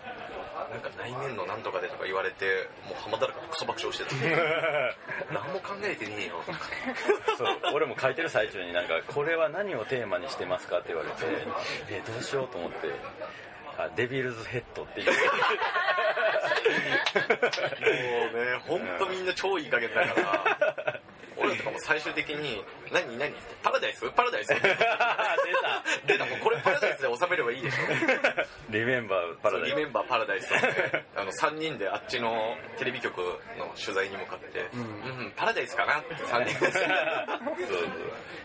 [0.69, 4.15] なんか内面のなんとかでとか言われてもう浜田らかとクソ爆笑してた。
[5.31, 6.41] 何も考えてねえよ。
[6.45, 6.59] と か
[7.37, 7.57] そう。
[7.73, 11.25] 俺も書いてる最中になんかこれは何をテーマにしてますかって言われて
[11.89, 12.87] えどうしようと思って
[13.77, 15.23] あデビルズヘッドって言って
[17.85, 17.99] も
[18.33, 20.99] うね本当みんな超いい加減だから。
[21.39, 23.31] 俺とかも最終的に「何何？
[23.61, 24.09] パラダイス？
[24.11, 24.47] パラダイス?
[24.57, 24.67] 」出た。
[26.07, 27.77] 出たれパラダイスで収めればいいでしょ
[28.77, 29.75] リメンバーパラダイス。
[29.75, 30.53] リメンバーパラダイス。
[31.17, 33.17] あの3人であっちのテレビ局
[33.57, 34.83] の取材に向かって「うん、う
[35.29, 36.13] ん、パラダイスかな?」って。
[36.15, 36.71] 3人で。
[36.71, 36.83] そう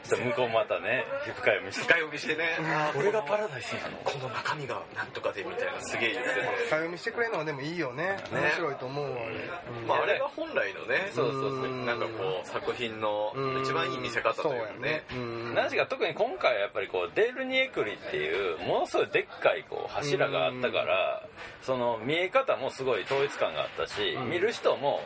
[0.05, 0.21] そう。
[0.21, 2.59] 向こうまたね深読みして深読みしてね。
[2.95, 3.99] これがパラダイスなの。
[3.99, 6.41] この中身がなんとかでみたいなすげえ言ってて。
[6.41, 8.17] 深読みしてくれるのはでもいいよね。
[8.33, 9.23] 面白いと思うわ。
[9.23, 9.35] あれ
[9.81, 9.87] うん。
[9.87, 11.85] まあ、あれが本来のねそうそうそう。
[11.85, 15.05] なんかこう作品の一番いい見せ方というかね。
[15.13, 15.55] うん。
[15.55, 21.29] 何しか特に今回はやっぱりこうデルニエクリっていうものすごいでっかいこう柱があったから
[21.63, 25.01] その見え方もすごい統一感があったし見る人も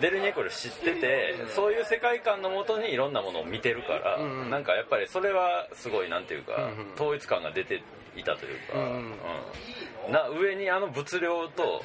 [0.00, 6.58] デルニエクリ知っててそういう世界観のもとにいろんなものを見てるからうんなんかやっぱりそれはすごいなんていうかう
[6.90, 7.82] ん統一感が出て
[8.16, 8.78] いたというか。
[8.78, 8.82] うん
[10.06, 10.12] うん。
[10.12, 11.82] な上にあの物量と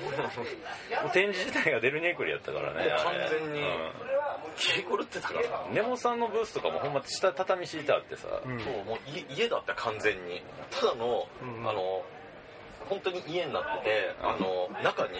[1.13, 3.61] 展示自体がデルニエクリやったからね完全に。
[3.61, 3.91] うん。
[4.57, 5.33] 気狂ってたか。
[5.35, 8.59] らネモさんのブースとかもほんま下畳敷いてあってさ、うん。
[8.59, 10.41] そうもう家家だった完全に。
[10.71, 11.69] ただの、うん。
[11.69, 12.03] あの
[12.89, 15.19] 本当に家になっててあの中に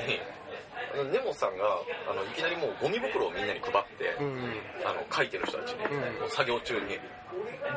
[0.94, 1.66] あの根本さんが
[2.10, 4.54] あのいきなりもうゴミ袋をみんなに配って、うん
[4.86, 6.30] あの書いてる人たちに、うん。
[6.30, 6.98] 作業中に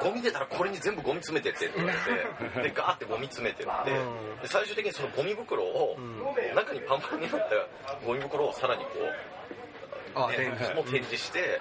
[0.02, 1.98] ゴミ出たらこれに全部ゴミ詰めてってって言われ
[2.62, 4.42] てでガーってゴミ詰めてって、うん。
[4.42, 6.54] で最終的にそのゴミ袋を、うん。
[6.54, 8.90] 中にパンパンになったゴミ袋をさらにこ
[10.28, 10.54] うね
[10.90, 11.60] 展示して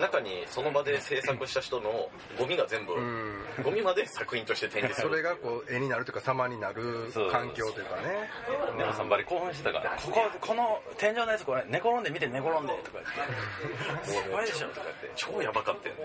[0.00, 3.38] 中にその場で制作した人のゴミが全部、うん。
[3.62, 5.08] ゴミまで作品として展示する。
[5.08, 8.28] それがこう絵になるというか様になる環境というかね。
[8.76, 15.10] ネモさんバリ興奮してたから「こここの天井のやつこれ寝転んで見て寝転んで」とか言って「すごいでしょ」とか言って。
[15.16, 16.02] 超やばかったよね、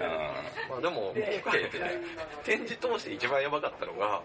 [0.67, 1.69] うまあ、でも今回
[2.43, 4.23] 展示通して一番やばかったのがも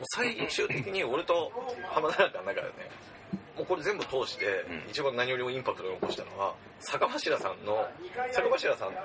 [0.00, 1.52] う最終的に俺と
[1.90, 2.72] 浜田中の中でね。
[2.72, 3.13] も
[3.62, 4.90] うこれ全部通してうん。
[4.90, 7.86] 一番何よりもインパクトを残したのは坂柱さんの
[8.32, 8.98] 坂柱さんって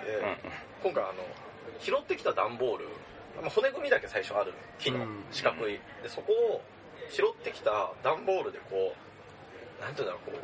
[0.83, 1.13] 今回あの
[1.79, 2.85] 拾ってきた段ボール
[3.41, 5.23] まあ骨組みだけ最初ある木のうん。
[5.31, 5.73] 四角い。
[6.03, 6.61] でそこを
[7.11, 8.93] 拾ってきた段ボールでこ
[9.79, 10.41] うなんていうんだろうこう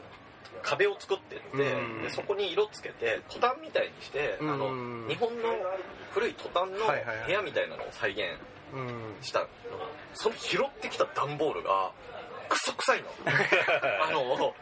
[0.63, 5.49] 壁を作ってって、うんでそこに色つけてトタンみたいにして、あのうん日本の
[6.11, 6.77] 古いトタンの
[7.25, 8.21] 部屋みたいなのを再現
[8.73, 9.15] うん。
[9.21, 9.47] したの。
[10.13, 11.91] その拾ってきた段ボールが
[12.49, 13.09] クソ臭いの。
[14.03, 14.53] あの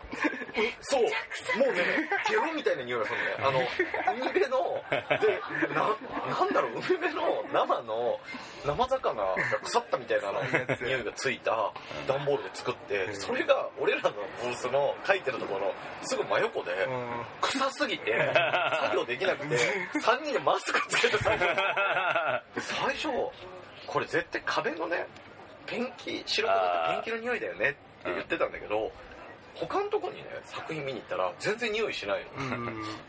[0.82, 1.04] そう。
[1.04, 3.36] もうねゲロみたいな匂いがするのね。
[3.40, 5.42] あの海辺ので
[5.74, 8.20] ななんだろう海辺の生の
[8.66, 10.42] 生魚が腐ったみたいなの
[10.82, 11.72] 匂いがついた
[12.08, 14.12] 段ボールで作ってそれが俺らの
[14.42, 15.74] ブースの書いてるところ
[16.04, 17.26] すぐ真横でうん。
[17.42, 18.14] 臭すぎて
[18.82, 19.56] 作業できなくて
[20.00, 21.46] 3人でマスクつけて作業。
[21.46, 23.08] で最初
[23.88, 25.06] これ絶対壁のね
[25.66, 28.92] ペンキ白くなったペンキの匂いだよねって言ってたんだけど
[29.56, 32.54] 他のとこにね作品見に行ったら全然匂いしないの、うん。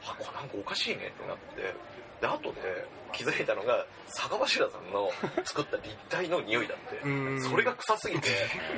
[0.05, 1.75] あこれなんかおかしいねってなって。
[2.21, 5.11] で後で気づいたのが坂柱さんの
[5.45, 7.01] 作った立体の匂いだって。
[7.05, 7.43] うん。
[7.43, 8.29] それが臭すぎて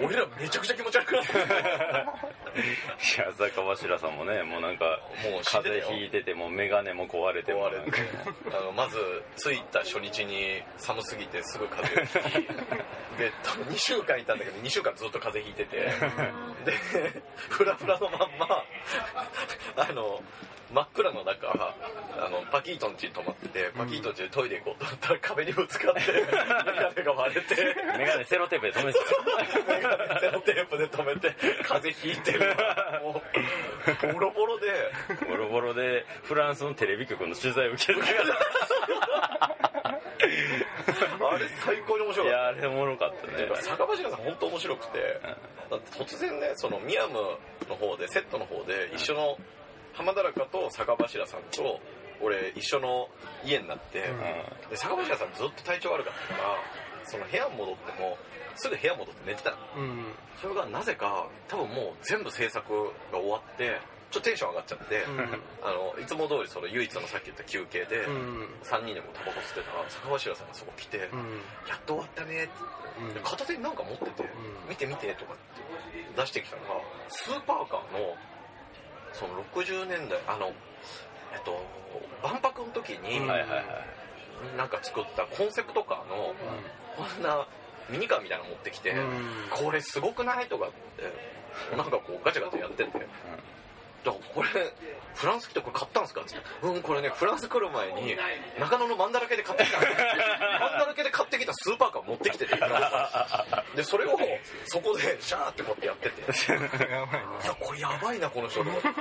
[0.02, 1.32] 俺らめちゃくちゃ気持ち悪くなって。
[1.36, 1.38] い
[3.18, 7.68] や坂柱さんもねもうなんかもう風邪ひいててもう眼鏡も壊れても。
[7.68, 8.02] 壊れて。
[8.56, 8.98] あのまず
[9.36, 12.48] 着いた初日に寒すぎてすぐ風邪をひき。
[13.18, 15.76] で多分2週間いたんだけど2週間ずっと風邪ひいてて。
[16.64, 16.72] で
[17.48, 18.64] フラフラのまんま
[19.76, 20.22] あの
[20.72, 21.74] 真っ暗の中
[22.18, 27.54] あのパキートン家に泊まっててパキートン家でトイレ行こうと思ったら壁にぶつかって眼鏡が割れて。
[27.54, 33.00] 眼鏡セロテープで止めてたメガネセロテープで止めて風邪ひいてるわ。
[33.02, 33.22] も
[34.10, 34.66] うボロボロで。
[35.28, 38.02] ボロボロでフランスのテレビ局の取材を受ける。
[41.28, 42.38] あれ最高に面白かった。
[42.38, 43.48] いやあれおもろかったね。
[43.62, 45.20] 坂柱さん本当面白くて。
[45.70, 47.14] だって突然ねそのミヤム
[47.68, 49.38] の方でセットの方で一緒の
[49.94, 51.80] 浜田中と坂柱さんと
[52.22, 53.08] 俺一緒の
[53.44, 54.70] 家になって、うん。
[54.70, 56.56] で坂柱さんずっと体調悪かったから
[57.04, 58.18] その部屋に戻っても
[58.56, 59.56] すぐ部屋戻って寝てたの。
[59.78, 60.04] うん。
[60.40, 62.64] それがなぜか多分もう全部制作
[63.12, 65.20] が終わってちょっとテンション上がっちゃって、うん。
[65.62, 68.48] あのいつも通りその唯一のさっき言った休憩で、うん。
[68.62, 71.40] 3人でこうタバコ吸ってたら坂柱さんがそこ来て、うん。
[71.68, 74.26] やっと終わったねって片手になんか持ってて、ん。
[74.68, 75.66] 見て見てとかって
[76.16, 78.16] 出してきたのがスーパーカーの
[79.12, 80.52] その60年代あの
[81.32, 81.62] えっと
[82.22, 83.28] 万博の時に、うん。
[83.28, 83.64] はいはいはい。
[84.58, 86.34] なんか作ったコンセプトカーの、
[86.96, 87.46] こんな
[87.88, 89.08] ミニカーみたいなの持ってきてうん
[89.50, 92.90] 「これすごくない?」とかってなんかこうガチャガチャやってて
[94.06, 94.72] 「だからこれ
[95.16, 98.16] フランス来てこれ買ったんですか?」ってうんこれねフランス来る前に
[98.58, 99.96] 中野のマンだらけで買ってきたんですよ。
[100.60, 102.56] マンだらけで買ってきたスーパーカー持ってきてて
[103.74, 104.18] でそれを
[104.66, 106.68] そこでシャーってこうやっててやばい。
[106.88, 108.88] ないやこれやばいなこの人と思って。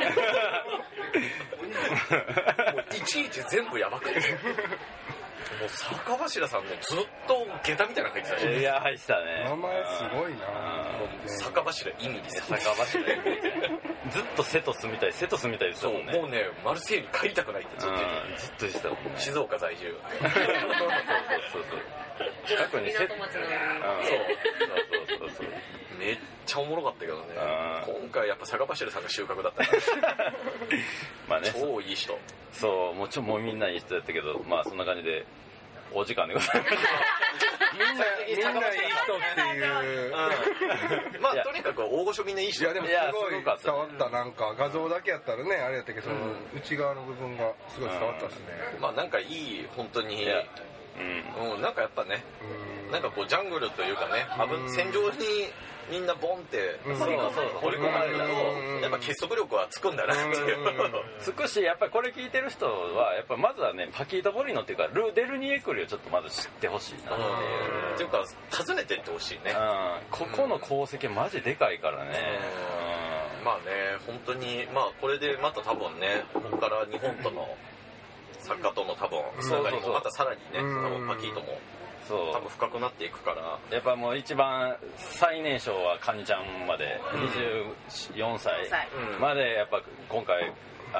[2.72, 4.20] もういちいち全部やばくて
[5.60, 9.44] もう坂柱さんもずっと下駄みたいなの入ってたしいや入ってたね。
[9.46, 10.40] 名前すごいな。
[11.40, 12.42] 坂柱意味です。
[12.48, 13.04] 坂柱
[14.12, 18.38] ずっとセトスみたいセトスみたいですそうもんねもうねマルセイユに帰りたくないってずっと言ってうん。
[18.38, 18.98] ずっと言ってたもん。
[19.04, 19.84] ねて静岡在住。
[20.22, 21.82] そうそうそう
[22.48, 24.04] 近くにセ港町のうん。
[24.06, 24.18] そう。
[25.10, 25.48] そうそうそう
[26.00, 27.24] めっちゃおもろかったけどね。
[27.88, 29.64] う今回やっぱ坂柱さんが収穫だった
[31.28, 31.52] まあね。
[31.54, 32.18] 超いい人。
[32.52, 35.26] そうもちろんもうみんないい人だったけどまあそんな感じで
[35.94, 36.76] お時間でございます。
[37.76, 40.12] みんなみんないい人っていう。
[41.22, 42.64] まあとにかく大御所みんないい人。
[42.64, 46.16] いやでもすごいすごかった伝わったなんか画像だけやったらねあれやったけどその
[46.56, 48.46] 内側の部分がすごい伝わったっすね。
[48.80, 50.26] まあなんかいい本当に
[50.98, 51.04] う
[51.44, 51.54] ん。
[51.54, 52.24] うんなんかやっぱね
[52.88, 52.92] うん。
[52.92, 54.70] なんかこうジャングルというかね危うん。
[54.74, 55.52] 戦場に
[55.90, 56.96] みんなボンってうん。
[56.96, 60.14] 掘り込まれるうんとやっぱ結束力はつくんだな。
[60.14, 60.94] っていううん。
[61.20, 68.10] つくしやっぱりこれ聞いてる人はやっぱまずはねパキート・ボリノっていうかル・デルニエクリをちょっとまず知ってほしいなっていう。
[68.10, 69.52] か訪ねてってほしいね。
[69.52, 70.00] うん。
[70.12, 72.40] ここの功績マジでかいからね。
[73.44, 73.64] まあね
[74.08, 77.48] 本当にまあこれでまた多分ねここから日本との
[78.40, 80.84] 作家との多分つながりもまたさらにねうん。
[80.84, 81.60] 多分パキートも
[82.08, 82.34] そう。
[82.34, 83.60] 多分深くなっていくから。
[83.72, 87.00] やっぱもう一番最年少はカニちゃんまで。
[88.16, 88.88] 24歳歳。
[89.16, 89.22] うん。
[89.22, 90.52] までやっぱ今回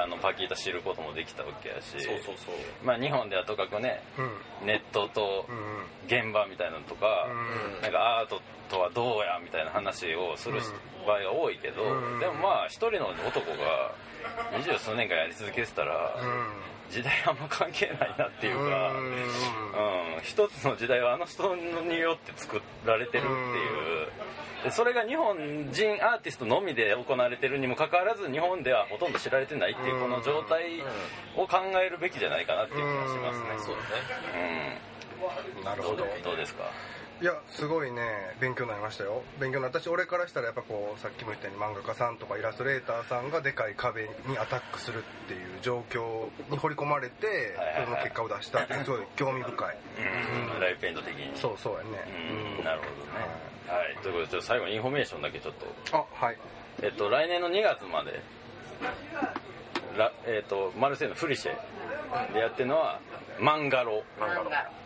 [0.02, 1.90] あのパキート知ることもできたわけやし。
[1.92, 2.54] そうそうそう。
[2.84, 4.66] まあ日本ではとかくねうん。
[4.66, 5.66] ネットとうん
[6.06, 10.60] 現場みたいなのとか、うんなんかアートとはどうやみたいな話をする
[11.06, 13.92] 場合が多いけど、うんでもまあ一人の男が
[14.56, 16.16] 二十数年間やり続けてたら、
[16.90, 22.56] 時代あんま関係ないなっていうか、うんうん一つの時代はあの人によって作
[22.86, 23.32] られてるってい
[24.04, 24.06] う。
[24.64, 25.36] でそれが日本
[25.70, 30.80] 人アーティストのみで行われてるにもかかわらず日本ではほとんど知られてないっていうこの状態
[31.36, 33.46] を考えるべきじゃないかなっていう気がしますね。
[33.58, 33.64] うん。
[33.64, 34.78] そうだね。
[35.58, 35.64] うん。
[35.64, 36.06] なるほど。
[36.24, 36.64] どうですか？
[37.22, 38.02] いやすごいね
[38.40, 39.22] 勉強になりましたよ。
[39.40, 47.56] 勉強になったし俺からしたらやっぱこうさっきも言ったように漫画家さんとかイラストレーターさんがでかい壁にアタックするっていう状況に掘り込まれて
[47.86, 49.76] その結果を出したってすごい興味深い。
[50.54, 51.88] うんライブペイント的にそうそうやね
[52.58, 52.64] うん。
[52.64, 53.80] なるほどね。
[53.80, 53.96] はい。
[54.02, 55.54] ということでちょっと最後にインフォメーションだけちょっ
[55.90, 55.96] と。
[55.96, 56.38] あはい。
[56.82, 58.20] えっと来年の2月まで
[59.96, 63.00] ラえっとマルセイユの Friche でやってるのは
[63.40, 64.02] Mangaro。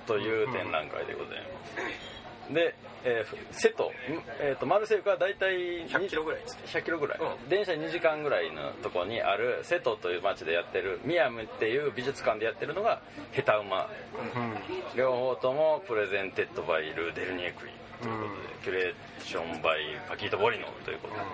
[0.07, 1.47] という展覧会でございま
[1.79, 2.10] す
[2.53, 2.75] で、
[3.05, 3.93] えーセト、
[4.41, 7.49] えー、とマルセイユから大体100キロぐらいですね100キロぐらい、うん。
[7.49, 13.01] 電車2時間ぐらいのところにあるセトという町でやってる MIAM っていう美術館でやってるのが
[13.33, 13.89] ヘタウマ。
[14.35, 14.57] うん。
[14.97, 17.73] 両方とも presented by Le Dernier Cri
[18.03, 21.27] ということで、 curation by Pakito Bolino ということでね、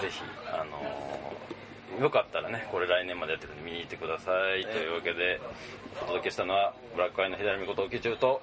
[0.00, 0.20] ぜひ
[0.52, 1.60] あのー
[1.98, 5.40] よかったらねこれ来年までやってるんで見に行ってください、というわけで
[6.02, 8.42] お届けしたのはブラックアイの左目こと沖中と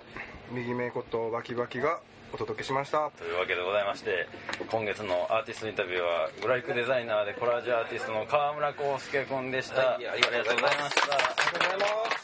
[0.52, 2.00] 右目ことバキバキが
[2.34, 3.12] お届けしました。
[3.18, 4.28] というわけでございまして
[4.70, 12.22] 今月のアーティストインタビューはグラフィックデザイナーでコラージュアーティストの川村康介君でした、はいありがとうございましたありがとうございま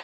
[0.00, 0.03] す